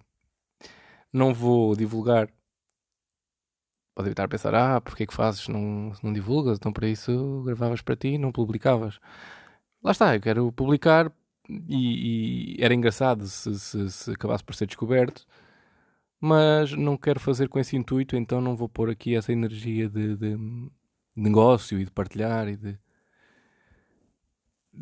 Não 1.12 1.34
vou 1.34 1.75
divulgar. 1.75 2.29
Pode 3.96 4.10
estar 4.10 4.24
a 4.25 4.27
pensar, 4.27 4.55
ah, 4.55 4.81
porque 4.81 5.03
é 5.03 5.05
que 5.08 5.13
fazes? 5.13 5.48
Não, 5.48 5.91
não 6.03 6.13
divulgas? 6.13 6.58
Então 6.58 6.72
para 6.72 6.88
isso 6.88 7.43
gravavas 7.46 7.81
para 7.81 7.96
ti 7.96 8.17
não 8.17 8.31
publicavas. 8.31 9.00
Lá 9.84 9.91
está, 9.91 10.15
eu 10.15 10.22
quero 10.22 10.51
publicar 10.51 11.12
e, 11.67 12.55
e 12.58 12.63
era 12.63 12.74
engraçado 12.74 13.27
se, 13.27 13.60
se, 13.60 13.91
se, 13.91 14.12
acabasse 14.12 14.43
por 14.43 14.55
ser 14.55 14.67
descoberto, 14.67 15.25
mas 16.19 16.74
não 16.74 16.98
quero 16.98 17.19
fazer 17.19 17.50
com 17.50 17.60
esse 17.60 17.75
intuito, 17.75 18.15
então 18.15 18.41
não 18.41 18.55
vou 18.55 18.69
pôr 18.69 18.89
aqui 18.89 19.15
essa 19.15 19.31
energia 19.31 19.89
de, 19.89 20.15
de 20.17 20.38
negócio 21.15 21.79
e 21.79 21.86
de 21.86 21.91
partilhar 21.91 22.48
e 22.48 22.58
de 22.58 22.79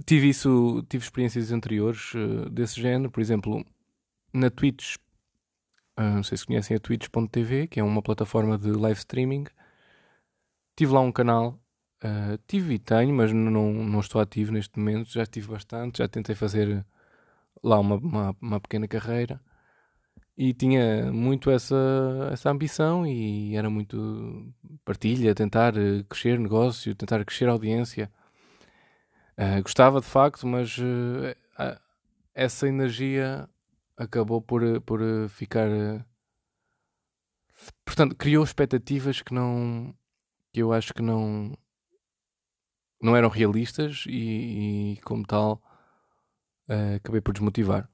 tive 0.05 0.29
isso, 0.29 0.83
tive 0.89 1.03
experiências 1.03 1.51
anteriores 1.51 2.13
uh, 2.13 2.49
desse 2.49 2.79
género, 2.79 3.11
por 3.11 3.21
exemplo, 3.21 3.65
na 4.33 4.49
Twitch, 4.49 4.95
uh, 5.97 6.15
não 6.15 6.23
sei 6.23 6.37
se 6.37 6.45
conhecem 6.45 6.75
a 6.77 6.79
Twitch.tv, 6.79 7.67
que 7.67 7.79
é 7.79 7.83
uma 7.83 8.01
plataforma 8.01 8.57
de 8.57 8.71
live 8.71 8.99
streaming. 8.99 9.45
Tive 10.75 10.93
lá 10.93 11.01
um 11.01 11.11
canal 11.11 11.59
Uh, 12.03 12.37
tive 12.47 12.75
e 12.75 12.79
tenho, 12.79 13.11
mas 13.13 13.33
não, 13.33 13.73
não 13.73 13.99
estou 13.99 14.21
ativo 14.21 14.51
neste 14.51 14.77
momento. 14.77 15.11
Já 15.11 15.25
tive 15.25 15.47
bastante, 15.49 15.99
já 15.99 16.07
tentei 16.07 16.35
fazer 16.35 16.85
lá 17.63 17.79
uma, 17.79 17.95
uma, 17.95 18.35
uma, 18.41 18.59
pequena 18.59 18.87
carreira 18.87 19.41
e 20.37 20.53
tinha 20.53 21.11
muito 21.11 21.49
essa, 21.49 21.75
essa 22.31 22.51
ambição 22.51 23.05
e 23.07 23.55
era 23.55 23.69
muito 23.69 24.53
partilha, 24.85 25.33
tentar 25.35 25.75
eh, 25.77 26.03
crescer 26.09 26.39
negócio, 26.39 26.95
tentar 26.95 27.25
crescer 27.25 27.49
audiência. 27.49 28.11
Uh, 29.37 29.61
gostava 29.63 29.99
de 30.01 30.07
facto, 30.07 30.45
mas 30.47 30.77
uh, 30.77 31.79
essa 32.35 32.67
energia 32.67 33.49
acabou 33.97 34.41
por, 34.41 34.81
por 34.81 35.01
ficar. 35.29 35.69
portanto, 37.83 38.15
criou 38.15 38.43
expectativas 38.43 39.21
que 39.21 39.33
não. 39.33 39.93
que 40.53 40.61
eu 40.61 40.71
acho 40.71 40.93
que 40.93 41.01
não 41.01 41.57
não 43.01 43.15
eram 43.15 43.29
realistas 43.29 44.05
e, 44.07 44.93
e 44.93 45.01
como 45.01 45.25
tal, 45.25 45.61
uh, 46.69 46.95
acabei 46.95 47.21
por 47.21 47.33
desmotivar. 47.33 47.89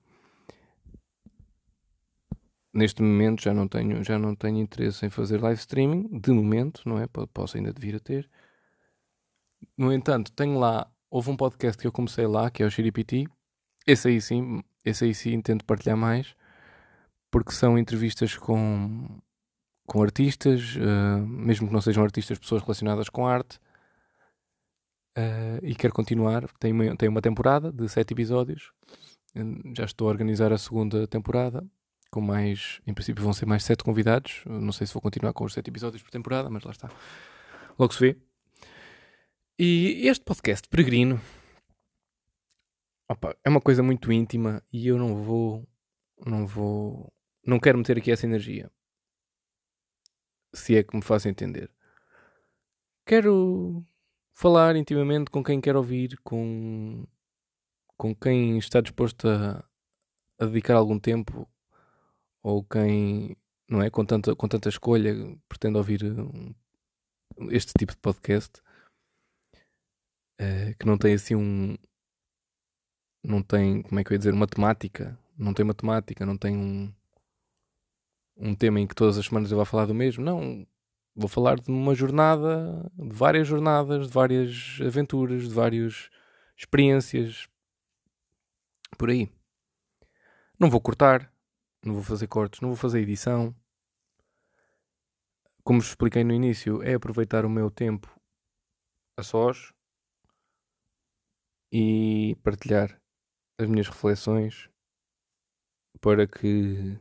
Neste 2.74 3.04
momento 3.04 3.44
já 3.44 3.54
não 3.54 3.68
tenho 3.68 4.04
já 4.04 4.18
não 4.18 4.36
tenho 4.36 4.58
interesse 4.58 5.06
em 5.06 5.10
fazer 5.10 5.42
live 5.42 5.60
streaming, 5.60 6.20
de 6.20 6.32
momento, 6.32 6.82
não 6.88 6.98
é? 7.00 7.08
Posso 7.08 7.58
ainda 7.58 7.74
vir 7.78 7.96
a 7.96 8.00
ter. 8.00 8.30
No 9.78 9.94
entanto, 9.94 10.32
tenho 10.34 10.58
lá, 10.58 10.92
houve 11.10 11.30
um 11.30 11.38
podcast 11.38 11.80
que 11.80 11.88
eu 11.88 11.92
comecei 11.92 12.26
lá, 12.26 12.50
que 12.50 12.64
é 12.64 12.66
o 12.66 12.72
Xiripiti. 12.72 13.28
Esse 13.86 14.08
aí 14.08 14.22
sim, 14.22 14.64
esse 14.86 15.06
aí 15.06 15.14
sim 15.14 15.42
tento 15.42 15.66
partilhar 15.66 15.98
mais, 15.98 16.36
porque 17.32 17.52
são 17.52 17.78
entrevistas 17.78 18.36
com, 18.36 19.08
com 19.86 20.02
artistas, 20.02 20.76
uh, 20.76 21.26
mesmo 21.26 21.68
que 21.68 21.74
não 21.74 21.82
sejam 21.82 22.04
artistas, 22.04 22.40
pessoas 22.40 22.62
relacionadas 22.62 23.10
com 23.10 23.28
arte, 23.28 23.60
Uh, 25.18 25.62
e 25.62 25.76
quero 25.76 25.94
continuar. 25.94 26.48
Tem 26.60 26.72
uma, 26.72 26.96
tem 26.98 27.08
uma 27.08 27.22
temporada 27.22 27.72
de 27.72 27.88
sete 27.88 28.14
episódios. 28.14 28.72
Já 29.76 29.86
estou 29.86 30.08
a 30.08 30.12
organizar 30.12 30.52
a 30.52 30.58
segunda 30.58 31.08
temporada. 31.08 31.66
Com 32.10 32.22
mais, 32.22 32.80
em 32.86 32.94
princípio, 32.94 33.24
vão 33.24 33.34
ser 33.34 33.46
mais 33.46 33.64
sete 33.64 33.84
convidados. 33.84 34.44
Não 34.46 34.72
sei 34.72 34.86
se 34.86 34.94
vou 34.94 35.02
continuar 35.02 35.34
com 35.34 35.46
os 35.46 35.54
sete 35.54 35.70
episódios 35.70 36.02
por 36.02 36.12
temporada, 36.12 36.50
mas 36.50 36.64
lá 36.64 36.72
está. 36.72 36.90
Logo 37.78 37.94
se 37.94 38.00
vê. 38.00 38.18
E 39.58 40.08
este 40.08 40.24
podcast 40.24 40.68
peregrino 40.68 41.20
opa, 43.14 43.36
é 43.44 43.50
uma 43.50 43.62
coisa 43.62 43.82
muito 43.82 44.12
íntima 44.12 44.62
e 44.72 44.88
eu 44.88 44.98
não 44.98 45.16
vou, 45.24 45.68
não 46.26 46.46
vou, 46.46 47.14
não 47.46 47.60
quero 47.60 47.78
meter 47.78 47.98
aqui 47.98 48.12
essa 48.12 48.26
energia. 48.26 48.72
Se 50.54 50.76
é 50.76 50.84
que 50.84 50.96
me 50.96 51.02
faço 51.02 51.28
entender. 51.28 51.72
Quero 53.06 53.84
falar 54.34 54.76
intimamente 54.76 55.32
com 55.32 55.44
quem 55.44 55.62
quer 55.62 55.76
ouvir, 55.76 56.18
com, 56.24 57.06
com 57.98 58.16
quem 58.16 58.58
está 58.58 58.82
disposto 58.82 59.28
a, 59.28 59.64
a 60.40 60.46
dedicar 60.46 60.76
algum 60.76 61.00
tempo 61.00 61.48
ou 62.42 62.64
quem 62.64 63.38
não 63.70 63.82
é 63.82 63.90
com 63.90 64.06
tanta, 64.06 64.36
com 64.36 64.48
tanta 64.48 64.70
escolha 64.70 65.16
pretende 65.48 65.78
ouvir 65.78 66.04
um, 66.04 66.54
este 67.50 67.74
tipo 67.78 67.94
de 67.94 67.98
podcast 68.00 68.60
uh, 70.42 70.76
que 70.80 70.86
não 70.86 70.98
tem 70.98 71.14
assim 71.14 71.36
um 71.36 71.78
não 73.24 73.42
tem, 73.42 73.82
como 73.84 74.00
é 74.00 74.04
que 74.04 74.12
eu 74.12 74.16
ia 74.16 74.20
dizer, 74.20 74.34
uma 74.34 74.48
temática 74.48 75.18
não 75.38 75.54
tem 75.54 75.64
uma 75.64 75.74
temática, 75.74 76.26
não 76.26 76.38
tem 76.38 76.56
um 76.58 76.94
um 78.36 78.56
tema 78.56 78.80
em 78.80 78.88
que 78.88 78.96
todas 78.96 79.18
as 79.18 79.26
semanas 79.26 79.52
eu 79.52 79.58
vou 79.58 79.66
falar 79.66 79.86
do 79.86 79.94
mesmo, 79.94 80.24
não 80.24 80.66
Vou 81.16 81.30
falar 81.30 81.60
de 81.60 81.70
uma 81.70 81.94
jornada, 81.94 82.92
de 82.96 83.16
várias 83.16 83.48
jornadas, 83.48 84.08
de 84.08 84.14
várias 84.14 84.80
aventuras, 84.82 85.44
de 85.44 85.54
várias 85.54 86.10
experiências. 86.58 87.48
Por 88.98 89.12
aí. 89.12 89.32
Não 90.60 90.72
vou 90.72 90.82
cortar, 90.82 91.32
não 91.86 91.94
vou 91.94 92.04
fazer 92.04 92.26
cortes, 92.26 92.62
não 92.62 92.70
vou 92.70 92.76
fazer 92.76 93.02
edição. 93.02 93.56
Como 95.64 95.80
vos 95.80 95.90
expliquei 95.90 96.24
no 96.24 96.34
início, 96.34 96.82
é 96.82 96.96
aproveitar 96.96 97.46
o 97.46 97.50
meu 97.50 97.70
tempo 97.70 98.10
a 99.16 99.22
sós 99.22 99.72
e 101.72 102.36
partilhar 102.44 103.00
as 103.58 103.68
minhas 103.68 103.88
reflexões 103.88 104.70
para 106.02 106.28
que 106.28 106.98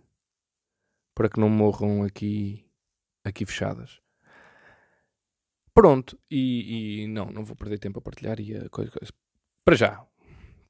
para 1.14 1.28
que 1.28 1.40
não 1.40 1.49
morram 1.49 2.02
aqui 2.02 2.64
aqui 3.25 3.44
fechadas. 3.44 4.00
Pronto, 5.75 6.18
e, 6.30 7.02
e, 7.02 7.06
não, 7.06 7.26
não 7.26 7.44
vou 7.44 7.56
perder 7.56 7.78
tempo 7.78 7.99
a 7.99 8.02
partilhar 8.02 8.38
e 8.40 8.54
a 8.56 8.68
coisa, 8.68 8.90
coisa. 8.90 9.12
Para 9.64 9.75
já, 9.75 10.06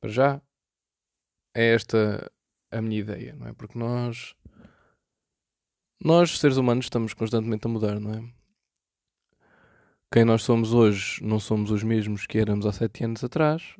para 0.00 0.10
já, 0.10 0.42
é 1.54 1.74
esta 1.74 2.30
a 2.70 2.80
minha 2.80 3.00
ideia, 3.00 3.34
não 3.34 3.48
é? 3.48 3.52
Porque 3.52 3.78
nós, 3.78 4.34
nós 6.02 6.38
seres 6.38 6.56
humanos, 6.56 6.86
estamos 6.86 7.14
constantemente 7.14 7.66
a 7.66 7.70
mudar, 7.70 7.98
não 7.98 8.12
é? 8.12 8.32
Quem 10.12 10.24
nós 10.24 10.42
somos 10.42 10.72
hoje 10.72 11.22
não 11.24 11.40
somos 11.40 11.70
os 11.70 11.82
mesmos 11.82 12.26
que 12.26 12.38
éramos 12.38 12.66
há 12.66 12.72
sete 12.72 13.02
anos 13.02 13.24
atrás, 13.24 13.76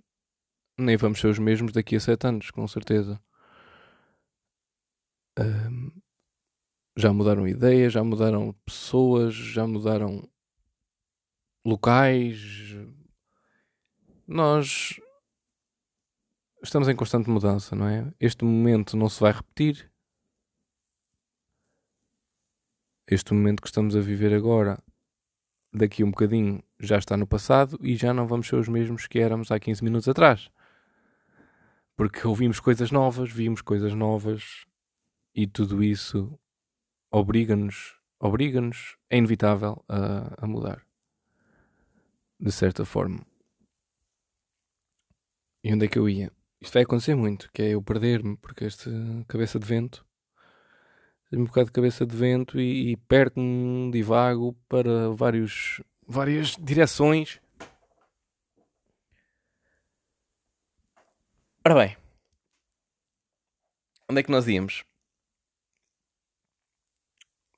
nem 0.78 0.96
vamos 0.96 1.20
ser 1.20 1.28
os 1.28 1.38
mesmos 1.38 1.72
daqui 1.72 1.96
a 1.96 2.00
sete 2.00 2.26
anos, 2.26 2.50
com 2.50 2.66
certeza. 2.66 3.20
Um, 5.38 5.90
já 6.96 7.12
mudaram 7.12 7.46
ideias, 7.48 7.92
já 7.92 8.04
mudaram 8.04 8.52
pessoas, 8.64 9.34
já 9.34 9.66
mudaram 9.66 10.28
locais. 11.64 12.76
Nós 14.26 15.00
estamos 16.62 16.88
em 16.88 16.96
constante 16.96 17.30
mudança, 17.30 17.74
não 17.74 17.88
é? 17.88 18.12
Este 18.20 18.44
momento 18.44 18.96
não 18.96 19.08
se 19.08 19.20
vai 19.20 19.32
repetir. 19.32 19.92
este 23.14 23.34
momento 23.34 23.60
que 23.60 23.68
estamos 23.68 23.96
a 23.96 24.00
viver 24.00 24.32
agora, 24.32 24.82
daqui 25.72 26.02
a 26.02 26.06
um 26.06 26.10
bocadinho, 26.10 26.62
já 26.78 26.98
está 26.98 27.16
no 27.16 27.26
passado 27.26 27.78
e 27.82 27.94
já 27.94 28.12
não 28.12 28.26
vamos 28.26 28.46
ser 28.46 28.56
os 28.56 28.68
mesmos 28.68 29.06
que 29.06 29.18
éramos 29.18 29.50
há 29.50 29.58
15 29.58 29.84
minutos 29.84 30.08
atrás. 30.08 30.50
Porque 31.96 32.26
ouvimos 32.26 32.60
coisas 32.60 32.90
novas, 32.90 33.30
vimos 33.30 33.60
coisas 33.60 33.94
novas 33.94 34.64
e 35.34 35.46
tudo 35.46 35.82
isso 35.82 36.38
obriga-nos, 37.10 37.94
obriga-nos, 38.18 38.96
é 39.10 39.18
inevitável 39.18 39.84
a, 39.88 40.44
a 40.44 40.46
mudar. 40.46 40.84
De 42.40 42.50
certa 42.50 42.84
forma. 42.84 43.24
E 45.62 45.72
onde 45.72 45.86
é 45.86 45.88
que 45.88 45.98
eu 45.98 46.08
ia? 46.08 46.32
Isto 46.60 46.74
vai 46.74 46.82
acontecer 46.82 47.14
muito, 47.14 47.50
que 47.52 47.62
é 47.62 47.68
eu 47.70 47.82
perder-me, 47.82 48.36
porque 48.36 48.64
esta 48.64 48.90
cabeça 49.28 49.58
de 49.58 49.66
vento 49.66 50.04
um 51.38 51.44
bocado 51.44 51.66
de 51.66 51.72
cabeça 51.72 52.04
de 52.04 52.14
vento 52.14 52.60
e, 52.60 52.92
e 52.92 52.96
perco-me, 52.96 53.90
divago 53.90 54.54
para 54.68 55.10
vários, 55.10 55.80
várias 56.06 56.56
direções. 56.60 57.40
Ora 61.64 61.76
bem, 61.76 61.96
onde 64.10 64.20
é 64.20 64.22
que 64.24 64.32
nós 64.32 64.48
íamos? 64.48 64.84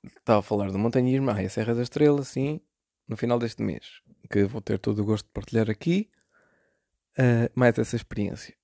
Estava 0.03 0.39
a 0.39 0.43
falar 0.43 0.71
do 0.71 0.77
montanhismo, 0.77 1.31
ah, 1.31 1.39
a 1.39 1.49
Serra 1.49 1.73
da 1.73 1.81
Estrela, 1.81 2.23
sim, 2.23 2.61
no 3.07 3.17
final 3.17 3.39
deste 3.39 3.63
mês, 3.63 4.01
que 4.31 4.43
vou 4.43 4.61
ter 4.61 4.77
todo 4.77 4.99
o 4.99 5.05
gosto 5.05 5.25
de 5.25 5.31
partilhar 5.31 5.71
aqui, 5.71 6.07
uh, 7.17 7.49
mais 7.55 7.79
essa 7.79 7.95
experiência. 7.95 8.55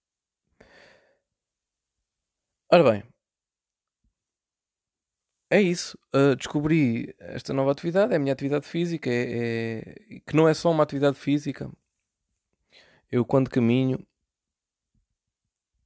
Ora 2.71 2.83
bem, 2.83 3.03
é 5.50 5.60
isso. 5.60 5.98
Uh, 6.13 6.36
descobri 6.36 7.15
esta 7.19 7.51
nova 7.51 7.71
atividade, 7.71 8.13
é 8.13 8.17
a 8.17 8.19
minha 8.19 8.33
atividade 8.33 8.67
física, 8.67 9.10
é, 9.10 9.79
é, 9.79 10.19
que 10.25 10.36
não 10.36 10.48
é 10.48 10.53
só 10.53 10.69
uma 10.69 10.83
atividade 10.83 11.17
física. 11.17 11.67
Eu 13.12 13.25
quando 13.25 13.50
caminho, 13.50 14.05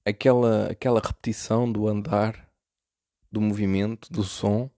aquela, 0.06 0.68
aquela 0.72 1.02
repetição 1.02 1.72
do 1.72 1.88
andar, 1.88 2.50
do 3.32 3.42
movimento, 3.42 4.12
do 4.12 4.24
som, 4.24 4.70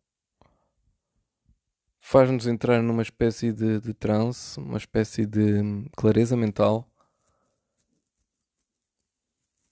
faz-nos 2.00 2.48
entrar 2.48 2.82
numa 2.82 3.02
espécie 3.02 3.52
de, 3.52 3.82
de 3.82 3.94
transe, 3.94 4.58
uma 4.58 4.78
espécie 4.78 5.26
de 5.26 5.90
clareza 5.98 6.38
mental, 6.38 6.90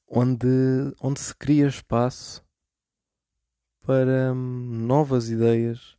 onde, 0.08 0.48
onde 1.02 1.20
se 1.20 1.34
cria 1.34 1.68
espaço 1.68 2.46
para 3.82 4.34
hum, 4.34 4.86
novas 4.86 5.30
ideias, 5.30 5.98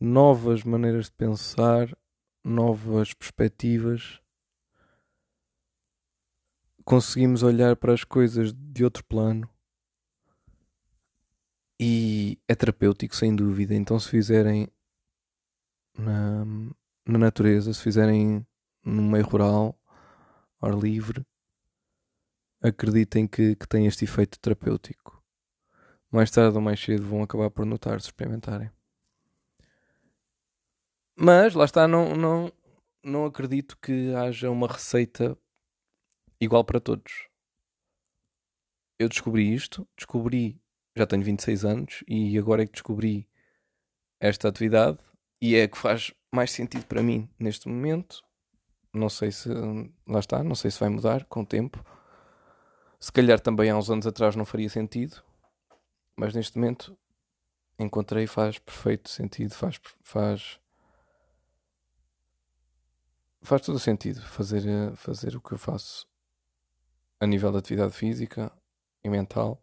novas 0.00 0.64
maneiras 0.64 1.06
de 1.06 1.12
pensar, 1.12 1.96
novas 2.42 3.12
perspectivas. 3.12 4.20
Conseguimos 6.88 7.42
olhar 7.42 7.76
para 7.76 7.92
as 7.92 8.02
coisas 8.02 8.50
de 8.50 8.82
outro 8.82 9.04
plano 9.04 9.46
e 11.78 12.40
é 12.48 12.54
terapêutico, 12.54 13.14
sem 13.14 13.36
dúvida. 13.36 13.74
Então, 13.74 14.00
se 14.00 14.08
fizerem 14.08 14.66
na, 15.98 16.46
na 17.06 17.18
natureza, 17.18 17.74
se 17.74 17.82
fizerem 17.82 18.42
no 18.82 19.02
meio 19.02 19.26
rural, 19.26 19.78
ar 20.62 20.74
livre, 20.74 21.26
acreditem 22.62 23.26
que, 23.26 23.54
que 23.54 23.68
tem 23.68 23.86
este 23.86 24.04
efeito 24.04 24.40
terapêutico 24.40 25.22
mais 26.10 26.30
tarde 26.30 26.56
ou 26.56 26.62
mais 26.62 26.80
cedo 26.80 27.06
vão 27.06 27.22
acabar 27.22 27.50
por 27.50 27.66
notar 27.66 28.00
se 28.00 28.06
experimentarem. 28.06 28.70
Mas 31.14 31.52
lá 31.52 31.66
está, 31.66 31.86
não, 31.86 32.16
não, 32.16 32.50
não 33.04 33.26
acredito 33.26 33.76
que 33.76 34.14
haja 34.14 34.50
uma 34.50 34.66
receita 34.66 35.36
igual 36.40 36.64
para 36.64 36.80
todos. 36.80 37.28
Eu 38.98 39.08
descobri 39.08 39.54
isto, 39.54 39.86
descobri, 39.96 40.60
já 40.96 41.06
tenho 41.06 41.22
26 41.22 41.64
anos 41.64 42.04
e 42.06 42.36
agora 42.38 42.62
é 42.62 42.66
que 42.66 42.72
descobri 42.72 43.28
esta 44.20 44.48
atividade 44.48 44.98
e 45.40 45.54
é 45.54 45.68
que 45.68 45.78
faz 45.78 46.12
mais 46.32 46.50
sentido 46.50 46.84
para 46.86 47.02
mim 47.02 47.28
neste 47.38 47.68
momento. 47.68 48.24
Não 48.92 49.08
sei 49.08 49.30
se 49.30 49.48
lá 50.06 50.18
está, 50.18 50.42
não 50.42 50.54
sei 50.54 50.70
se 50.70 50.80
vai 50.80 50.88
mudar 50.88 51.24
com 51.26 51.42
o 51.42 51.46
tempo. 51.46 51.84
Se 52.98 53.12
calhar 53.12 53.38
também 53.38 53.70
há 53.70 53.76
uns 53.76 53.90
anos 53.90 54.06
atrás 54.06 54.34
não 54.34 54.44
faria 54.44 54.68
sentido, 54.68 55.22
mas 56.16 56.34
neste 56.34 56.58
momento 56.58 56.98
encontrei 57.78 58.26
faz 58.26 58.58
perfeito 58.58 59.08
sentido, 59.08 59.54
faz 59.54 59.80
faz 60.02 60.58
faz 63.40 63.62
todo 63.62 63.78
sentido 63.78 64.20
fazer 64.22 64.96
fazer 64.96 65.36
o 65.36 65.40
que 65.40 65.52
eu 65.52 65.58
faço 65.58 66.08
a 67.20 67.26
nível 67.26 67.50
de 67.52 67.58
atividade 67.58 67.92
física 67.92 68.52
e 69.02 69.08
mental. 69.08 69.62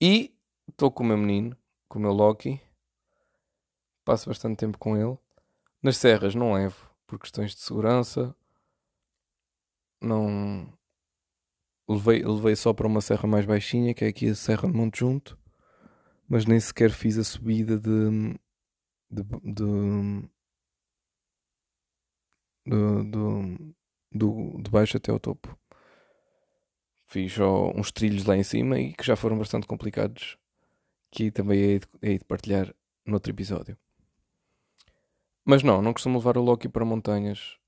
E 0.00 0.34
estou 0.68 0.90
com 0.90 1.04
o 1.04 1.06
meu 1.06 1.16
menino, 1.16 1.56
com 1.88 1.98
o 1.98 2.02
meu 2.02 2.12
Loki. 2.12 2.60
Passo 4.04 4.28
bastante 4.28 4.58
tempo 4.58 4.78
com 4.78 4.96
ele. 4.96 5.16
Nas 5.82 5.96
serras 5.96 6.34
não 6.34 6.54
levo 6.54 6.90
por 7.06 7.18
questões 7.18 7.54
de 7.54 7.60
segurança. 7.60 8.34
Não 10.00 10.66
levei, 11.88 12.24
levei 12.24 12.56
só 12.56 12.72
para 12.72 12.86
uma 12.86 13.00
serra 13.00 13.28
mais 13.28 13.44
baixinha, 13.44 13.94
que 13.94 14.04
é 14.04 14.08
aqui 14.08 14.28
a 14.28 14.34
Serra 14.34 14.68
de 14.68 14.76
Monte 14.76 15.00
Junto, 15.00 15.38
mas 16.28 16.46
nem 16.46 16.58
sequer 16.58 16.90
fiz 16.90 17.18
a 17.18 17.24
subida 17.24 17.78
de, 17.78 18.38
de, 19.10 19.22
de, 19.22 20.28
de, 22.66 23.10
de, 23.10 23.74
de, 24.14 24.62
de 24.62 24.70
baixo 24.70 24.96
até 24.96 25.10
ao 25.10 25.20
topo. 25.20 25.56
Fiz 27.06 27.32
só 27.32 27.70
uns 27.70 27.92
trilhos 27.92 28.24
lá 28.24 28.36
em 28.36 28.42
cima 28.42 28.78
e 28.78 28.92
que 28.92 29.04
já 29.04 29.16
foram 29.16 29.38
bastante 29.38 29.66
complicados, 29.66 30.38
que 31.10 31.30
também 31.30 31.58
hei 31.58 31.78
de, 31.78 31.86
hei 32.02 32.18
de 32.18 32.24
partilhar 32.24 32.74
noutro 33.04 33.32
episódio. 33.32 33.76
Mas 35.44 35.62
não, 35.62 35.82
não 35.82 35.92
costumo 35.92 36.18
levar 36.18 36.38
o 36.38 36.42
Loki 36.42 36.68
para 36.68 36.84
montanhas, 36.84 37.58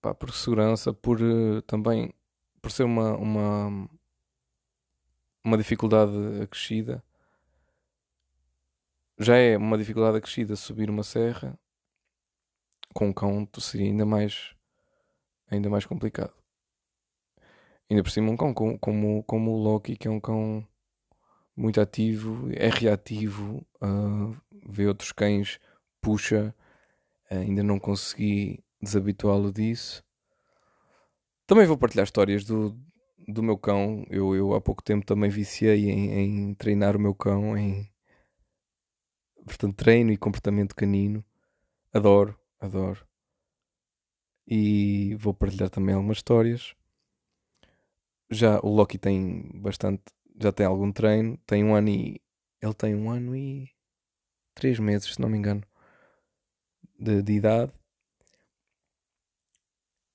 pá, 0.00 0.14
por 0.14 0.32
segurança, 0.32 0.92
por 0.92 1.20
uh, 1.20 1.60
também 1.62 2.12
por 2.66 2.72
ser 2.72 2.82
uma, 2.82 3.16
uma, 3.16 3.88
uma 5.44 5.56
dificuldade 5.56 6.12
acrescida, 6.42 7.00
já 9.18 9.36
é 9.36 9.56
uma 9.56 9.78
dificuldade 9.78 10.18
acrescida 10.18 10.56
subir 10.56 10.90
uma 10.90 11.04
serra, 11.04 11.56
com 12.92 13.08
um 13.08 13.12
cão 13.12 13.48
seria 13.60 13.86
ainda 13.86 14.04
mais, 14.04 14.55
ainda 15.50 15.70
mais 15.70 15.86
complicado. 15.86 16.32
Ainda 17.88 18.02
por 18.02 18.10
cima 18.10 18.30
um 18.30 18.36
cão 18.36 18.52
como, 18.52 18.78
como, 18.78 19.22
como 19.24 19.52
o 19.52 19.62
Loki, 19.62 19.96
que 19.96 20.08
é 20.08 20.10
um 20.10 20.20
cão 20.20 20.66
muito 21.56 21.80
ativo, 21.80 22.50
é 22.52 22.68
reativo, 22.68 23.66
uh, 23.82 24.36
vê 24.68 24.86
outros 24.86 25.12
cães, 25.12 25.58
puxa, 26.00 26.54
uh, 27.30 27.38
ainda 27.38 27.62
não 27.62 27.78
consegui 27.78 28.62
desabituá-lo 28.82 29.52
disso. 29.52 30.04
Também 31.46 31.66
vou 31.66 31.78
partilhar 31.78 32.04
histórias 32.04 32.44
do, 32.44 32.76
do 33.28 33.42
meu 33.42 33.56
cão. 33.56 34.04
Eu, 34.10 34.34
eu 34.34 34.54
há 34.54 34.60
pouco 34.60 34.82
tempo 34.82 35.06
também 35.06 35.30
viciei 35.30 35.88
em, 35.88 36.12
em 36.12 36.54
treinar 36.54 36.96
o 36.96 37.00
meu 37.00 37.14
cão, 37.14 37.56
em 37.56 37.88
portanto, 39.44 39.76
treino 39.76 40.12
e 40.12 40.16
comportamento 40.16 40.74
canino. 40.74 41.24
Adoro, 41.92 42.36
adoro. 42.60 43.05
E 44.46 45.14
vou 45.16 45.34
partilhar 45.34 45.70
também 45.70 45.94
algumas 45.94 46.18
histórias. 46.18 46.74
Já 48.30 48.60
o 48.62 48.68
Loki 48.68 48.98
tem 48.98 49.50
bastante, 49.54 50.02
já 50.40 50.52
tem 50.52 50.66
algum 50.66 50.92
treino, 50.92 51.38
tem 51.46 51.64
um 51.64 51.74
ano 51.74 51.88
e 51.88 52.20
ele 52.60 52.74
tem 52.74 52.94
um 52.94 53.10
ano 53.10 53.36
e 53.36 53.70
três 54.54 54.78
meses, 54.78 55.14
se 55.14 55.20
não 55.20 55.28
me 55.28 55.38
engano, 55.38 55.62
de, 56.98 57.22
de 57.22 57.32
idade 57.34 57.72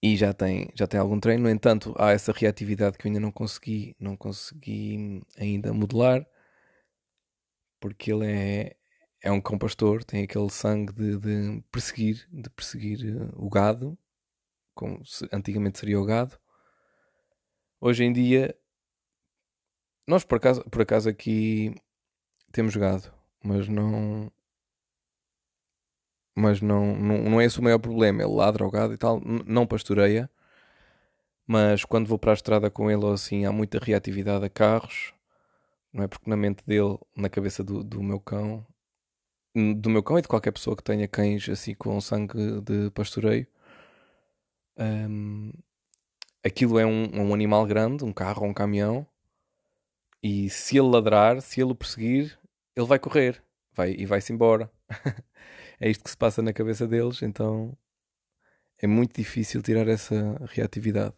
e 0.01 0.17
já 0.17 0.33
tem, 0.33 0.69
já 0.73 0.87
tem 0.87 0.99
algum 0.99 1.19
treino. 1.19 1.43
No 1.43 1.49
entanto, 1.49 1.93
há 1.97 2.11
essa 2.11 2.31
reatividade 2.31 2.97
que 2.97 3.07
eu 3.07 3.09
ainda 3.09 3.19
não 3.19 3.31
consegui, 3.31 3.95
não 3.99 4.17
consegui 4.17 5.21
ainda 5.37 5.73
modelar, 5.73 6.25
porque 7.79 8.11
ele 8.11 8.25
é, 8.25 8.75
é 9.21 9.31
um 9.31 9.41
cão 9.41 9.57
pastor, 9.57 10.03
tem 10.03 10.23
aquele 10.23 10.49
sangue 10.49 10.93
de, 10.93 11.17
de 11.17 11.63
perseguir, 11.71 12.27
de 12.31 12.49
perseguir 12.49 12.99
eh, 13.05 13.29
o 13.35 13.49
gado, 13.49 13.97
como 14.81 15.05
se, 15.05 15.29
antigamente 15.31 15.77
seria 15.77 15.99
o 15.99 16.03
gado. 16.03 16.39
Hoje 17.79 18.03
em 18.03 18.11
dia, 18.11 18.57
nós 20.07 20.23
por 20.23 20.37
acaso, 20.37 20.63
por 20.71 20.81
acaso 20.81 21.07
aqui 21.07 21.75
temos 22.51 22.75
gado, 22.75 23.13
mas 23.43 23.67
não 23.67 24.31
mas 26.35 26.61
não, 26.61 26.95
não, 26.95 27.17
não 27.23 27.41
é 27.41 27.45
esse 27.45 27.59
o 27.59 27.63
maior 27.63 27.77
problema. 27.77 28.23
Ele 28.23 28.33
ladra 28.33 28.65
o 28.65 28.71
gado 28.71 28.93
e 28.93 28.97
tal, 28.97 29.21
não 29.45 29.67
pastoreia, 29.67 30.27
mas 31.45 31.85
quando 31.85 32.07
vou 32.07 32.17
para 32.17 32.31
a 32.31 32.33
estrada 32.33 32.71
com 32.71 32.89
ele 32.89 33.05
assim 33.05 33.45
há 33.45 33.51
muita 33.51 33.77
reatividade 33.77 34.45
a 34.45 34.49
carros, 34.49 35.13
não 35.93 36.03
é? 36.03 36.07
Porque 36.07 36.27
na 36.27 36.35
mente 36.35 36.63
dele, 36.65 36.97
na 37.15 37.29
cabeça 37.29 37.63
do, 37.63 37.83
do 37.83 38.01
meu 38.01 38.19
cão, 38.19 38.65
do 39.77 39.89
meu 39.91 40.01
cão 40.01 40.17
e 40.17 40.21
de 40.23 40.27
qualquer 40.27 40.51
pessoa 40.51 40.75
que 40.75 40.83
tenha 40.83 41.07
cães 41.07 41.47
assim 41.49 41.75
com 41.75 42.01
sangue 42.01 42.61
de 42.61 42.89
pastoreio, 42.91 43.47
um, 44.77 45.51
aquilo 46.43 46.79
é 46.79 46.85
um, 46.85 47.21
um, 47.21 47.33
animal 47.33 47.65
grande, 47.65 48.03
um 48.03 48.13
carro 48.13 48.43
ou 48.43 48.49
um 48.49 48.53
caminhão, 48.53 49.05
e 50.23 50.49
se 50.49 50.77
ele 50.77 50.87
ladrar, 50.87 51.41
se 51.41 51.61
ele 51.61 51.71
o 51.71 51.75
perseguir, 51.75 52.37
ele 52.75 52.85
vai 52.85 52.99
correr 52.99 53.43
vai, 53.73 53.93
e 53.93 54.05
vai-se 54.05 54.33
embora. 54.33 54.71
é 55.79 55.89
isto 55.89 56.03
que 56.03 56.09
se 56.09 56.17
passa 56.17 56.41
na 56.41 56.53
cabeça 56.53 56.87
deles, 56.87 57.21
então 57.21 57.77
é 58.77 58.87
muito 58.87 59.15
difícil 59.15 59.61
tirar 59.61 59.87
essa 59.87 60.37
reatividade 60.49 61.15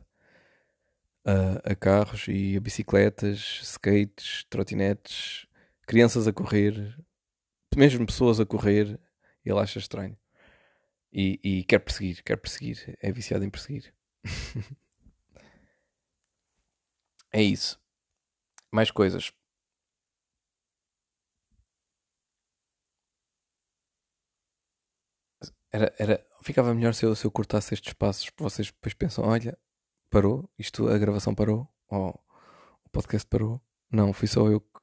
a, 1.26 1.72
a 1.72 1.76
carros 1.76 2.26
e 2.28 2.58
a 2.58 2.60
bicicletas, 2.60 3.62
skates, 3.63 4.46
trotinetes, 4.50 5.48
crianças 5.86 6.28
a 6.28 6.34
correr, 6.34 6.96
mesmo 7.76 8.06
pessoas 8.06 8.39
a 8.39 8.46
correr, 8.46 9.00
ele 9.46 9.60
acha 9.60 9.80
estranho. 9.80 10.18
E, 11.13 11.39
e 11.43 11.63
quer 11.65 11.80
perseguir, 11.80 12.23
quer 12.23 12.38
perseguir, 12.38 12.97
é 12.99 13.12
viciado 13.12 13.45
em 13.45 13.49
perseguir. 13.49 13.93
é 17.32 17.41
isso. 17.43 17.80
Mais 18.71 18.89
coisas. 18.91 19.32
Era, 25.71 25.93
era, 25.97 26.26
ficava 26.43 26.73
melhor 26.73 26.93
se 26.93 27.06
eu, 27.06 27.15
se 27.15 27.26
eu 27.26 27.32
cortasse 27.32 27.73
estes 27.73 27.93
passos, 27.93 28.30
vocês 28.38 28.67
depois 28.71 28.93
pensam, 28.93 29.26
olha, 29.26 29.58
parou, 30.10 30.49
isto, 30.58 30.88
a 30.88 30.97
gravação 30.97 31.34
parou, 31.36 31.67
ou 31.89 32.10
o 32.86 32.89
podcast 32.89 33.28
parou. 33.28 33.62
Não, 33.91 34.13
fui 34.13 34.28
só 34.28 34.47
eu 34.49 34.62
que 34.62 34.80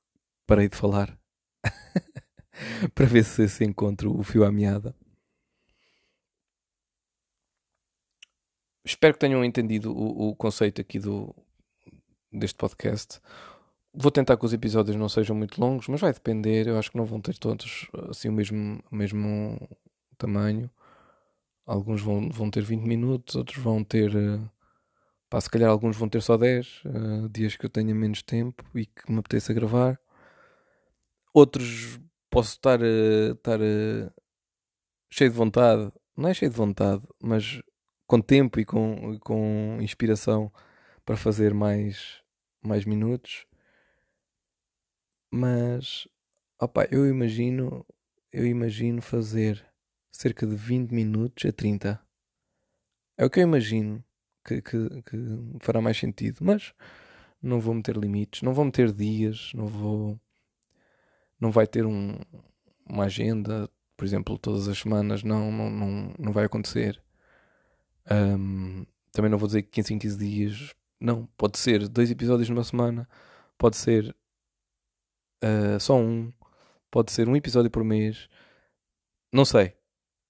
parei 0.46 0.68
de 0.68 0.76
falar. 0.76 1.18
para 2.94 3.06
ver 3.06 3.24
se 3.24 3.48
se 3.48 3.64
encontra 3.64 4.08
o 4.08 4.22
fio 4.22 4.44
à 4.44 4.52
meada. 4.52 4.94
Espero 8.84 9.14
que 9.14 9.20
tenham 9.20 9.44
entendido 9.44 9.92
o, 9.92 10.30
o 10.30 10.36
conceito 10.36 10.80
aqui 10.80 10.98
do, 10.98 11.34
deste 12.32 12.56
podcast. 12.56 13.20
Vou 13.92 14.10
tentar 14.10 14.36
que 14.36 14.44
os 14.44 14.52
episódios 14.52 14.96
não 14.96 15.08
sejam 15.08 15.34
muito 15.34 15.60
longos, 15.60 15.88
mas 15.88 16.00
vai 16.00 16.12
depender. 16.12 16.66
Eu 16.68 16.78
acho 16.78 16.90
que 16.90 16.96
não 16.96 17.04
vão 17.04 17.20
ter 17.20 17.36
todos 17.36 17.88
assim 18.08 18.28
o 18.28 18.32
mesmo, 18.32 18.82
o 18.90 18.94
mesmo 18.94 19.68
tamanho. 20.16 20.70
Alguns 21.66 22.00
vão, 22.00 22.28
vão 22.30 22.50
ter 22.50 22.62
20 22.62 22.82
minutos, 22.82 23.36
outros 23.36 23.58
vão 23.62 23.82
ter. 23.84 24.14
Uh, 24.14 24.48
pá, 25.28 25.40
se 25.40 25.50
calhar 25.50 25.70
alguns 25.70 25.96
vão 25.96 26.08
ter 26.08 26.22
só 26.22 26.36
10 26.36 26.82
uh, 26.84 27.28
dias 27.28 27.56
que 27.56 27.66
eu 27.66 27.70
tenha 27.70 27.94
menos 27.94 28.22
tempo 28.22 28.64
e 28.74 28.86
que 28.86 29.10
me 29.10 29.18
apeteça 29.18 29.52
gravar. 29.52 29.98
Outros 31.34 32.00
posso 32.30 32.52
estar, 32.54 32.80
uh, 32.80 33.32
estar 33.32 33.60
uh, 33.60 34.12
cheio 35.10 35.30
de 35.30 35.36
vontade, 35.36 35.92
não 36.16 36.28
é 36.28 36.34
cheio 36.34 36.50
de 36.50 36.56
vontade, 36.56 37.02
mas 37.22 37.60
com 38.10 38.20
tempo 38.20 38.58
e 38.58 38.64
com, 38.64 39.16
com 39.20 39.78
inspiração 39.80 40.52
para 41.06 41.16
fazer 41.16 41.54
mais, 41.54 42.20
mais 42.60 42.84
minutos. 42.84 43.46
Mas 45.30 46.08
opa, 46.60 46.88
eu 46.90 47.06
imagino, 47.06 47.86
eu 48.32 48.44
imagino 48.44 49.00
fazer 49.00 49.64
cerca 50.10 50.44
de 50.44 50.56
20 50.56 50.90
minutos 50.90 51.48
a 51.48 51.52
30. 51.52 52.00
É 53.16 53.24
o 53.24 53.30
que 53.30 53.38
eu 53.38 53.44
imagino 53.44 54.04
que, 54.44 54.60
que, 54.60 55.02
que 55.02 55.16
fará 55.60 55.80
mais 55.80 55.96
sentido, 55.96 56.38
mas 56.40 56.74
não 57.40 57.60
vou 57.60 57.74
meter 57.74 57.96
limites, 57.96 58.42
não 58.42 58.52
vou 58.52 58.64
meter 58.64 58.92
dias, 58.92 59.52
não 59.54 59.68
vou 59.68 60.20
não 61.38 61.52
vai 61.52 61.64
ter 61.64 61.86
um, 61.86 62.18
uma 62.84 63.04
agenda, 63.04 63.70
por 63.96 64.04
exemplo, 64.04 64.36
todas 64.36 64.66
as 64.66 64.78
semanas, 64.78 65.22
não, 65.22 65.52
não, 65.52 65.70
não, 65.70 66.14
não 66.18 66.32
vai 66.32 66.46
acontecer. 66.46 67.00
Um, 68.10 68.84
também 69.12 69.30
não 69.30 69.38
vou 69.38 69.46
dizer 69.46 69.62
que 69.62 69.70
15 69.70 69.94
em 69.94 69.98
15 69.98 70.18
dias, 70.18 70.74
não, 71.00 71.26
pode 71.36 71.58
ser 71.58 71.88
dois 71.88 72.10
episódios 72.10 72.48
numa 72.48 72.64
semana, 72.64 73.08
pode 73.58 73.76
ser 73.76 74.14
uh, 75.42 75.80
só 75.80 75.96
um, 75.96 76.32
pode 76.90 77.12
ser 77.12 77.28
um 77.28 77.36
episódio 77.36 77.70
por 77.70 77.84
mês, 77.84 78.28
não 79.32 79.44
sei. 79.44 79.74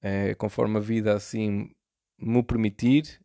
É 0.02 0.34
conforme 0.34 0.78
a 0.78 0.80
vida 0.80 1.14
assim 1.14 1.74
me 2.18 2.42
permitir 2.42 3.20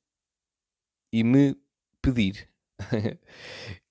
e 1.12 1.23
me 1.23 1.55
pedir. 2.01 2.49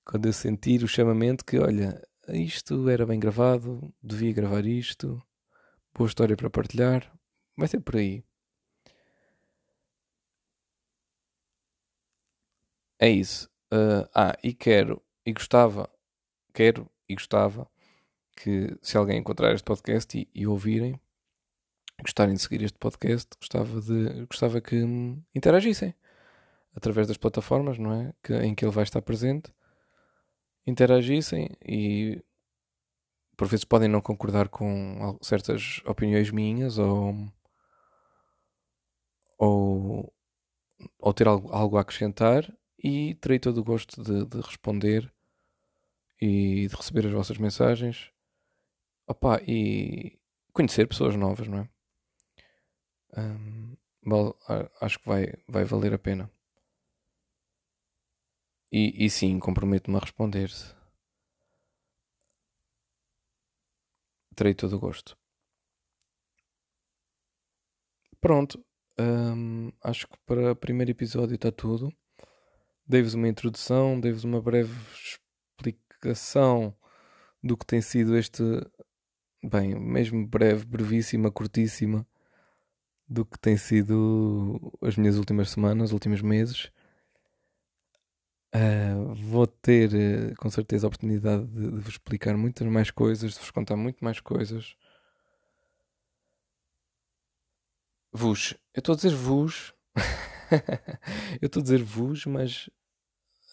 Quando 0.05 0.27
eu 0.27 0.33
sentir 0.33 0.83
o 0.83 0.89
chamamento 0.89 1.45
que, 1.45 1.59
olha, 1.59 2.03
isto 2.29 2.89
era 2.89 3.07
bem 3.07 3.19
gravado, 3.19 3.93
devia 4.03 4.33
gravar 4.33 4.67
isto, 4.67 5.23
boa 5.95 6.09
história 6.09 6.37
para 6.37 6.51
partilhar, 6.51 7.11
vai 7.57 7.69
ser 7.69 7.81
por 7.81 7.97
aí. 7.97 8.23
É 13.05 13.11
isso. 13.11 13.51
Uh, 13.71 14.09
ah, 14.15 14.35
e 14.43 14.55
quero, 14.55 15.03
e 15.27 15.33
gostava, 15.35 15.91
quero 16.55 16.91
e 17.07 17.15
gostava 17.15 17.71
que 18.35 18.75
se 18.81 18.97
alguém 18.97 19.19
encontrar 19.19 19.53
este 19.53 19.63
podcast 19.63 20.19
e, 20.19 20.27
e 20.35 20.47
ouvirem, 20.47 20.99
gostarem 22.01 22.35
de 22.35 22.41
seguir 22.41 22.63
este 22.63 22.79
podcast, 22.79 23.29
gostava, 23.39 23.79
de, 23.83 24.25
gostava 24.25 24.59
que 24.59 24.77
interagissem 25.35 25.95
através 26.75 27.07
das 27.07 27.19
plataformas, 27.19 27.77
não 27.77 27.93
é? 27.93 28.15
Que, 28.23 28.33
em 28.37 28.55
que 28.55 28.65
ele 28.65 28.73
vai 28.73 28.85
estar 28.85 29.03
presente 29.03 29.53
interagissem 30.67 31.51
e 31.63 32.25
por 33.37 33.47
vezes 33.49 33.67
podem 33.67 33.87
não 33.87 34.01
concordar 34.01 34.49
com 34.49 35.19
certas 35.21 35.83
opiniões 35.85 36.31
minhas 36.31 36.79
ou, 36.79 37.15
ou, 39.37 40.11
ou 40.99 41.13
ter 41.13 41.29
algo, 41.29 41.53
algo 41.53 41.77
a 41.77 41.83
acrescentar 41.83 42.51
e 42.85 43.15
terei 43.17 43.39
todo 43.39 43.59
o 43.59 43.65
gosto 43.65 44.03
de, 44.03 44.27
de 44.27 44.41
responder 44.41 45.13
e 46.21 46.69
de 46.69 46.77
receber 46.77 47.07
as 47.07 47.13
vossas 47.13 47.39
mensagens 47.39 48.13
Opa, 49.07 49.41
e 49.47 50.19
conhecer 50.53 50.87
pessoas 50.89 51.15
novas, 51.17 51.47
não 51.47 51.59
é? 51.59 51.69
Um, 53.17 53.77
acho 54.81 54.99
que 54.99 55.07
vai, 55.07 55.27
vai 55.49 55.65
valer 55.65 55.93
a 55.95 55.99
pena. 55.99 56.31
E, 58.73 59.05
e 59.05 59.11
sim, 59.11 59.39
comprometo-me 59.39 59.97
a 59.97 60.01
responder-se. 60.01 60.75
Terei 64.37 64.55
todo 64.55 64.77
o 64.77 64.81
gosto. 64.81 65.17
Pronto. 68.21 68.65
Hum, 68.99 69.71
acho 69.83 70.07
que 70.09 70.17
para 70.27 70.53
o 70.53 70.57
primeiro 70.57 70.91
episódio 70.91 71.35
está 71.35 71.53
tudo. 71.53 71.93
Dei-vos 72.87 73.15
uma 73.15 73.29
introdução, 73.29 73.99
dei-vos 73.99 74.25
uma 74.25 74.41
breve 74.41 74.73
explicação 74.93 76.75
do 77.43 77.57
que 77.57 77.67
tem 77.67 77.81
sido 77.81 78.17
este. 78.17 78.43
Bem, 79.43 79.79
mesmo 79.79 80.27
breve, 80.27 80.65
brevíssima, 80.65 81.31
curtíssima, 81.31 82.07
do 83.09 83.25
que 83.25 83.39
tem 83.39 83.57
sido 83.57 84.73
as 84.83 84.97
minhas 84.97 85.17
últimas 85.17 85.51
semanas, 85.51 85.93
últimos 85.93 86.23
meses. 86.23 86.71
Uh, 88.55 89.13
vou 89.15 89.47
ter 89.49 89.91
uh, 89.93 90.35
com 90.37 90.49
certeza 90.49 90.87
a 90.87 90.89
oportunidade 90.89 91.45
de, 91.47 91.73
de, 91.73 91.81
vos 91.81 91.95
explicar 91.95 92.37
muitas 92.37 92.67
mais 92.69 92.91
coisas, 92.91 93.33
de 93.33 93.41
vos 93.41 93.51
contar 93.51 93.77
muito 93.77 94.05
mais 94.05 94.21
coisas. 94.21 94.77
Vos, 98.13 98.55
eu 98.73 98.79
estou 98.79 98.93
a 98.93 98.97
dizer 98.97 99.13
vos, 99.13 99.75
eu 101.41 101.47
estou 101.47 101.61
a 101.61 101.63
dizer 101.63 101.83
vos, 101.83 102.27
mas 102.27 102.69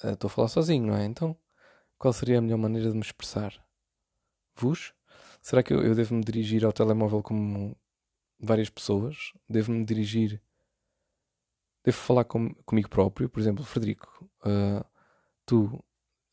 uh, 0.04 0.10
estou 0.10 0.27
a 0.27 0.32
falar 0.32 0.47
sozinho, 0.47 0.88
não 0.88 0.95
é? 0.95 1.06
Então, 1.06 1.36
qual 1.97 2.13
seria 2.13 2.39
a 2.39 2.41
melhor 2.41 2.58
maneira 2.58 2.89
de 2.89 2.95
me 2.95 3.01
expressar? 3.01 3.54
Vos? 4.56 4.93
Será 5.41 5.63
que 5.63 5.73
eu, 5.73 5.82
eu 5.84 5.95
devo 5.95 6.15
me 6.15 6.23
dirigir 6.23 6.65
ao 6.65 6.73
telemóvel 6.73 7.21
como 7.21 7.75
várias 8.39 8.69
pessoas? 8.69 9.34
Devo 9.49 9.71
me 9.71 9.86
dirigir 9.86 10.41
devo 11.84 11.97
falar 11.97 12.23
com, 12.23 12.54
comigo 12.65 12.89
próprio, 12.89 13.30
por 13.30 13.39
exemplo, 13.39 13.63
Frederico, 13.63 14.30
uh, 14.45 14.86
tu 15.45 15.84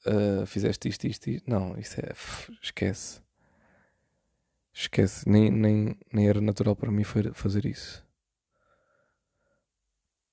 uh, 0.06 0.46
fizeste 0.46 0.88
isto, 0.88 1.06
isto, 1.06 1.30
isto. 1.30 1.50
Não, 1.50 1.76
isso 1.78 2.00
é. 2.00 2.12
Esquece. 2.62 3.20
Esquece. 4.72 5.28
Nem, 5.28 5.50
nem, 5.50 5.98
nem 6.12 6.28
era 6.28 6.40
natural 6.40 6.76
para 6.76 6.90
mim 6.90 7.04
fazer 7.04 7.66
isso. 7.66 8.06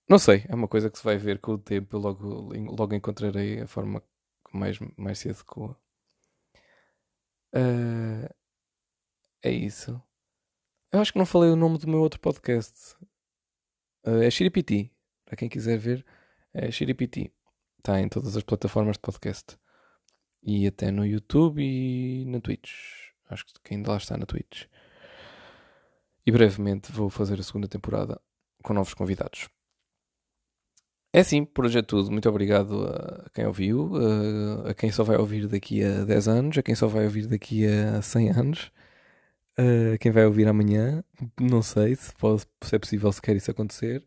Não 0.07 0.19
sei, 0.19 0.45
é 0.47 0.53
uma 0.53 0.67
coisa 0.67 0.89
que 0.89 0.97
se 0.97 1.03
vai 1.03 1.17
ver 1.17 1.39
com 1.39 1.53
o 1.53 1.57
tempo. 1.57 1.95
Eu 1.95 1.99
logo, 1.99 2.53
logo 2.75 2.93
encontrarei 2.93 3.61
a 3.61 3.67
forma 3.67 4.03
mais, 4.53 4.77
mais 4.97 5.19
se 5.19 5.29
adequa. 5.29 5.75
Uh, 7.55 8.29
é 9.41 9.51
isso. 9.51 10.01
Eu 10.91 10.99
acho 11.01 11.11
que 11.11 11.19
não 11.19 11.25
falei 11.25 11.49
o 11.49 11.55
nome 11.55 11.79
do 11.79 11.87
meu 11.87 11.99
outro 12.01 12.19
podcast. 12.19 12.95
Uh, 14.05 14.21
é 14.21 14.29
Shiripiti. 14.29 14.91
Para 15.25 15.37
quem 15.37 15.49
quiser 15.49 15.77
ver, 15.79 16.05
é 16.53 16.69
Shiripiti. 16.69 17.33
Está 17.79 17.99
em 17.99 18.07
todas 18.07 18.37
as 18.37 18.43
plataformas 18.43 18.97
de 18.97 19.01
podcast. 19.01 19.57
E 20.43 20.67
até 20.67 20.91
no 20.91 21.05
YouTube 21.05 21.63
e 21.63 22.25
na 22.25 22.39
Twitch. 22.39 22.71
Acho 23.27 23.45
que 23.63 23.73
ainda 23.73 23.91
lá 23.91 23.97
está 23.97 24.15
na 24.17 24.25
Twitch. 24.27 24.65
E 26.25 26.31
brevemente 26.31 26.91
vou 26.91 27.09
fazer 27.09 27.39
a 27.39 27.43
segunda 27.43 27.67
temporada 27.67 28.21
com 28.63 28.73
novos 28.73 28.93
convidados. 28.93 29.49
É 31.15 31.21
assim, 31.21 31.45
por 31.45 31.63
hoje 31.65 31.79
é 31.79 31.81
tudo. 31.81 32.11
Muito 32.11 32.27
obrigado 32.27 32.87
a 32.87 33.29
quem 33.33 33.45
ouviu, 33.45 33.93
a 34.69 34.73
quem 34.73 34.91
só 34.91 35.01
vai 35.01 35.15
ouvir 35.15 35.47
daqui 35.47 35.81
a 35.81 36.03
10 36.03 36.27
anos, 36.27 36.57
a 36.57 36.61
quem 36.61 36.75
só 36.75 36.87
vai 36.87 37.05
ouvir 37.05 37.25
daqui 37.25 37.65
a 37.65 38.01
100 38.01 38.31
anos, 38.31 38.69
a 39.93 39.97
quem 39.97 40.11
vai 40.11 40.25
ouvir 40.25 40.45
amanhã. 40.45 41.01
Não 41.39 41.61
sei 41.61 41.95
se, 41.95 42.13
pode, 42.15 42.45
se 42.61 42.75
é 42.75 42.79
possível 42.79 43.09
sequer 43.13 43.33
isso 43.37 43.49
acontecer. 43.49 44.05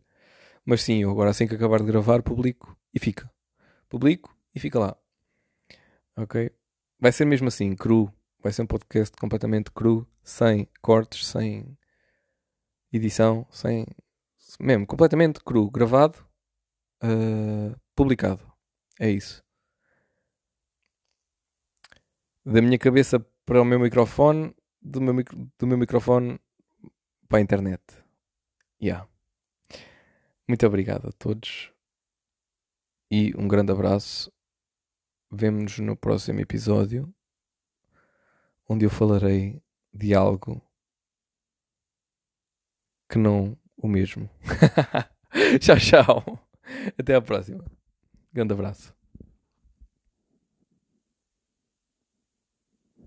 Mas 0.66 0.82
sim, 0.82 0.98
eu 0.98 1.10
agora 1.10 1.30
assim 1.30 1.46
que 1.46 1.54
acabar 1.54 1.78
de 1.78 1.86
gravar, 1.86 2.22
publico 2.22 2.76
e 2.92 2.98
fica. 2.98 3.30
Publico 3.88 4.36
e 4.54 4.60
fica 4.60 4.78
lá. 4.78 4.94
Ok? 6.14 6.50
Vai 7.00 7.10
ser 7.10 7.24
mesmo 7.24 7.48
assim, 7.48 7.74
cru. 7.74 8.12
Vai 8.42 8.52
ser 8.52 8.60
um 8.60 8.66
podcast 8.66 9.16
completamente 9.16 9.70
cru, 9.70 10.06
sem 10.22 10.68
cortes, 10.82 11.26
sem 11.26 11.74
edição, 12.92 13.46
sem. 13.50 13.86
Mesmo, 14.60 14.86
completamente 14.86 15.40
cru, 15.42 15.70
gravado, 15.70 16.27
uh, 17.02 17.78
publicado. 17.94 18.44
É 18.98 19.10
isso. 19.10 19.42
Da 22.44 22.62
minha 22.62 22.78
cabeça 22.78 23.20
para 23.44 23.60
o 23.60 23.64
meu 23.64 23.78
microfone, 23.78 24.54
do 24.80 25.00
meu, 25.00 25.24
do 25.58 25.66
meu 25.66 25.78
microfone 25.78 26.40
para 27.28 27.38
a 27.38 27.42
internet. 27.42 27.82
Yeah. 28.82 29.08
Muito 30.46 30.66
obrigado 30.66 31.08
a 31.08 31.12
todos 31.12 31.70
e 33.10 33.34
um 33.36 33.46
grande 33.46 33.72
abraço. 33.72 34.32
Vemo-nos 35.30 35.78
no 35.78 35.96
próximo 35.96 36.40
episódio 36.40 37.12
onde 38.68 38.84
eu 38.84 38.90
falarei 38.90 39.62
de 39.92 40.14
algo 40.14 40.62
que 43.08 43.18
não 43.18 43.56
o 43.76 43.88
mesmo. 43.88 44.28
tchau, 45.60 45.76
tchau. 45.76 46.47
Até 46.98 47.14
à 47.14 47.20
próxima. 47.20 47.64
Grande 48.32 48.52
abraço. 48.52 48.97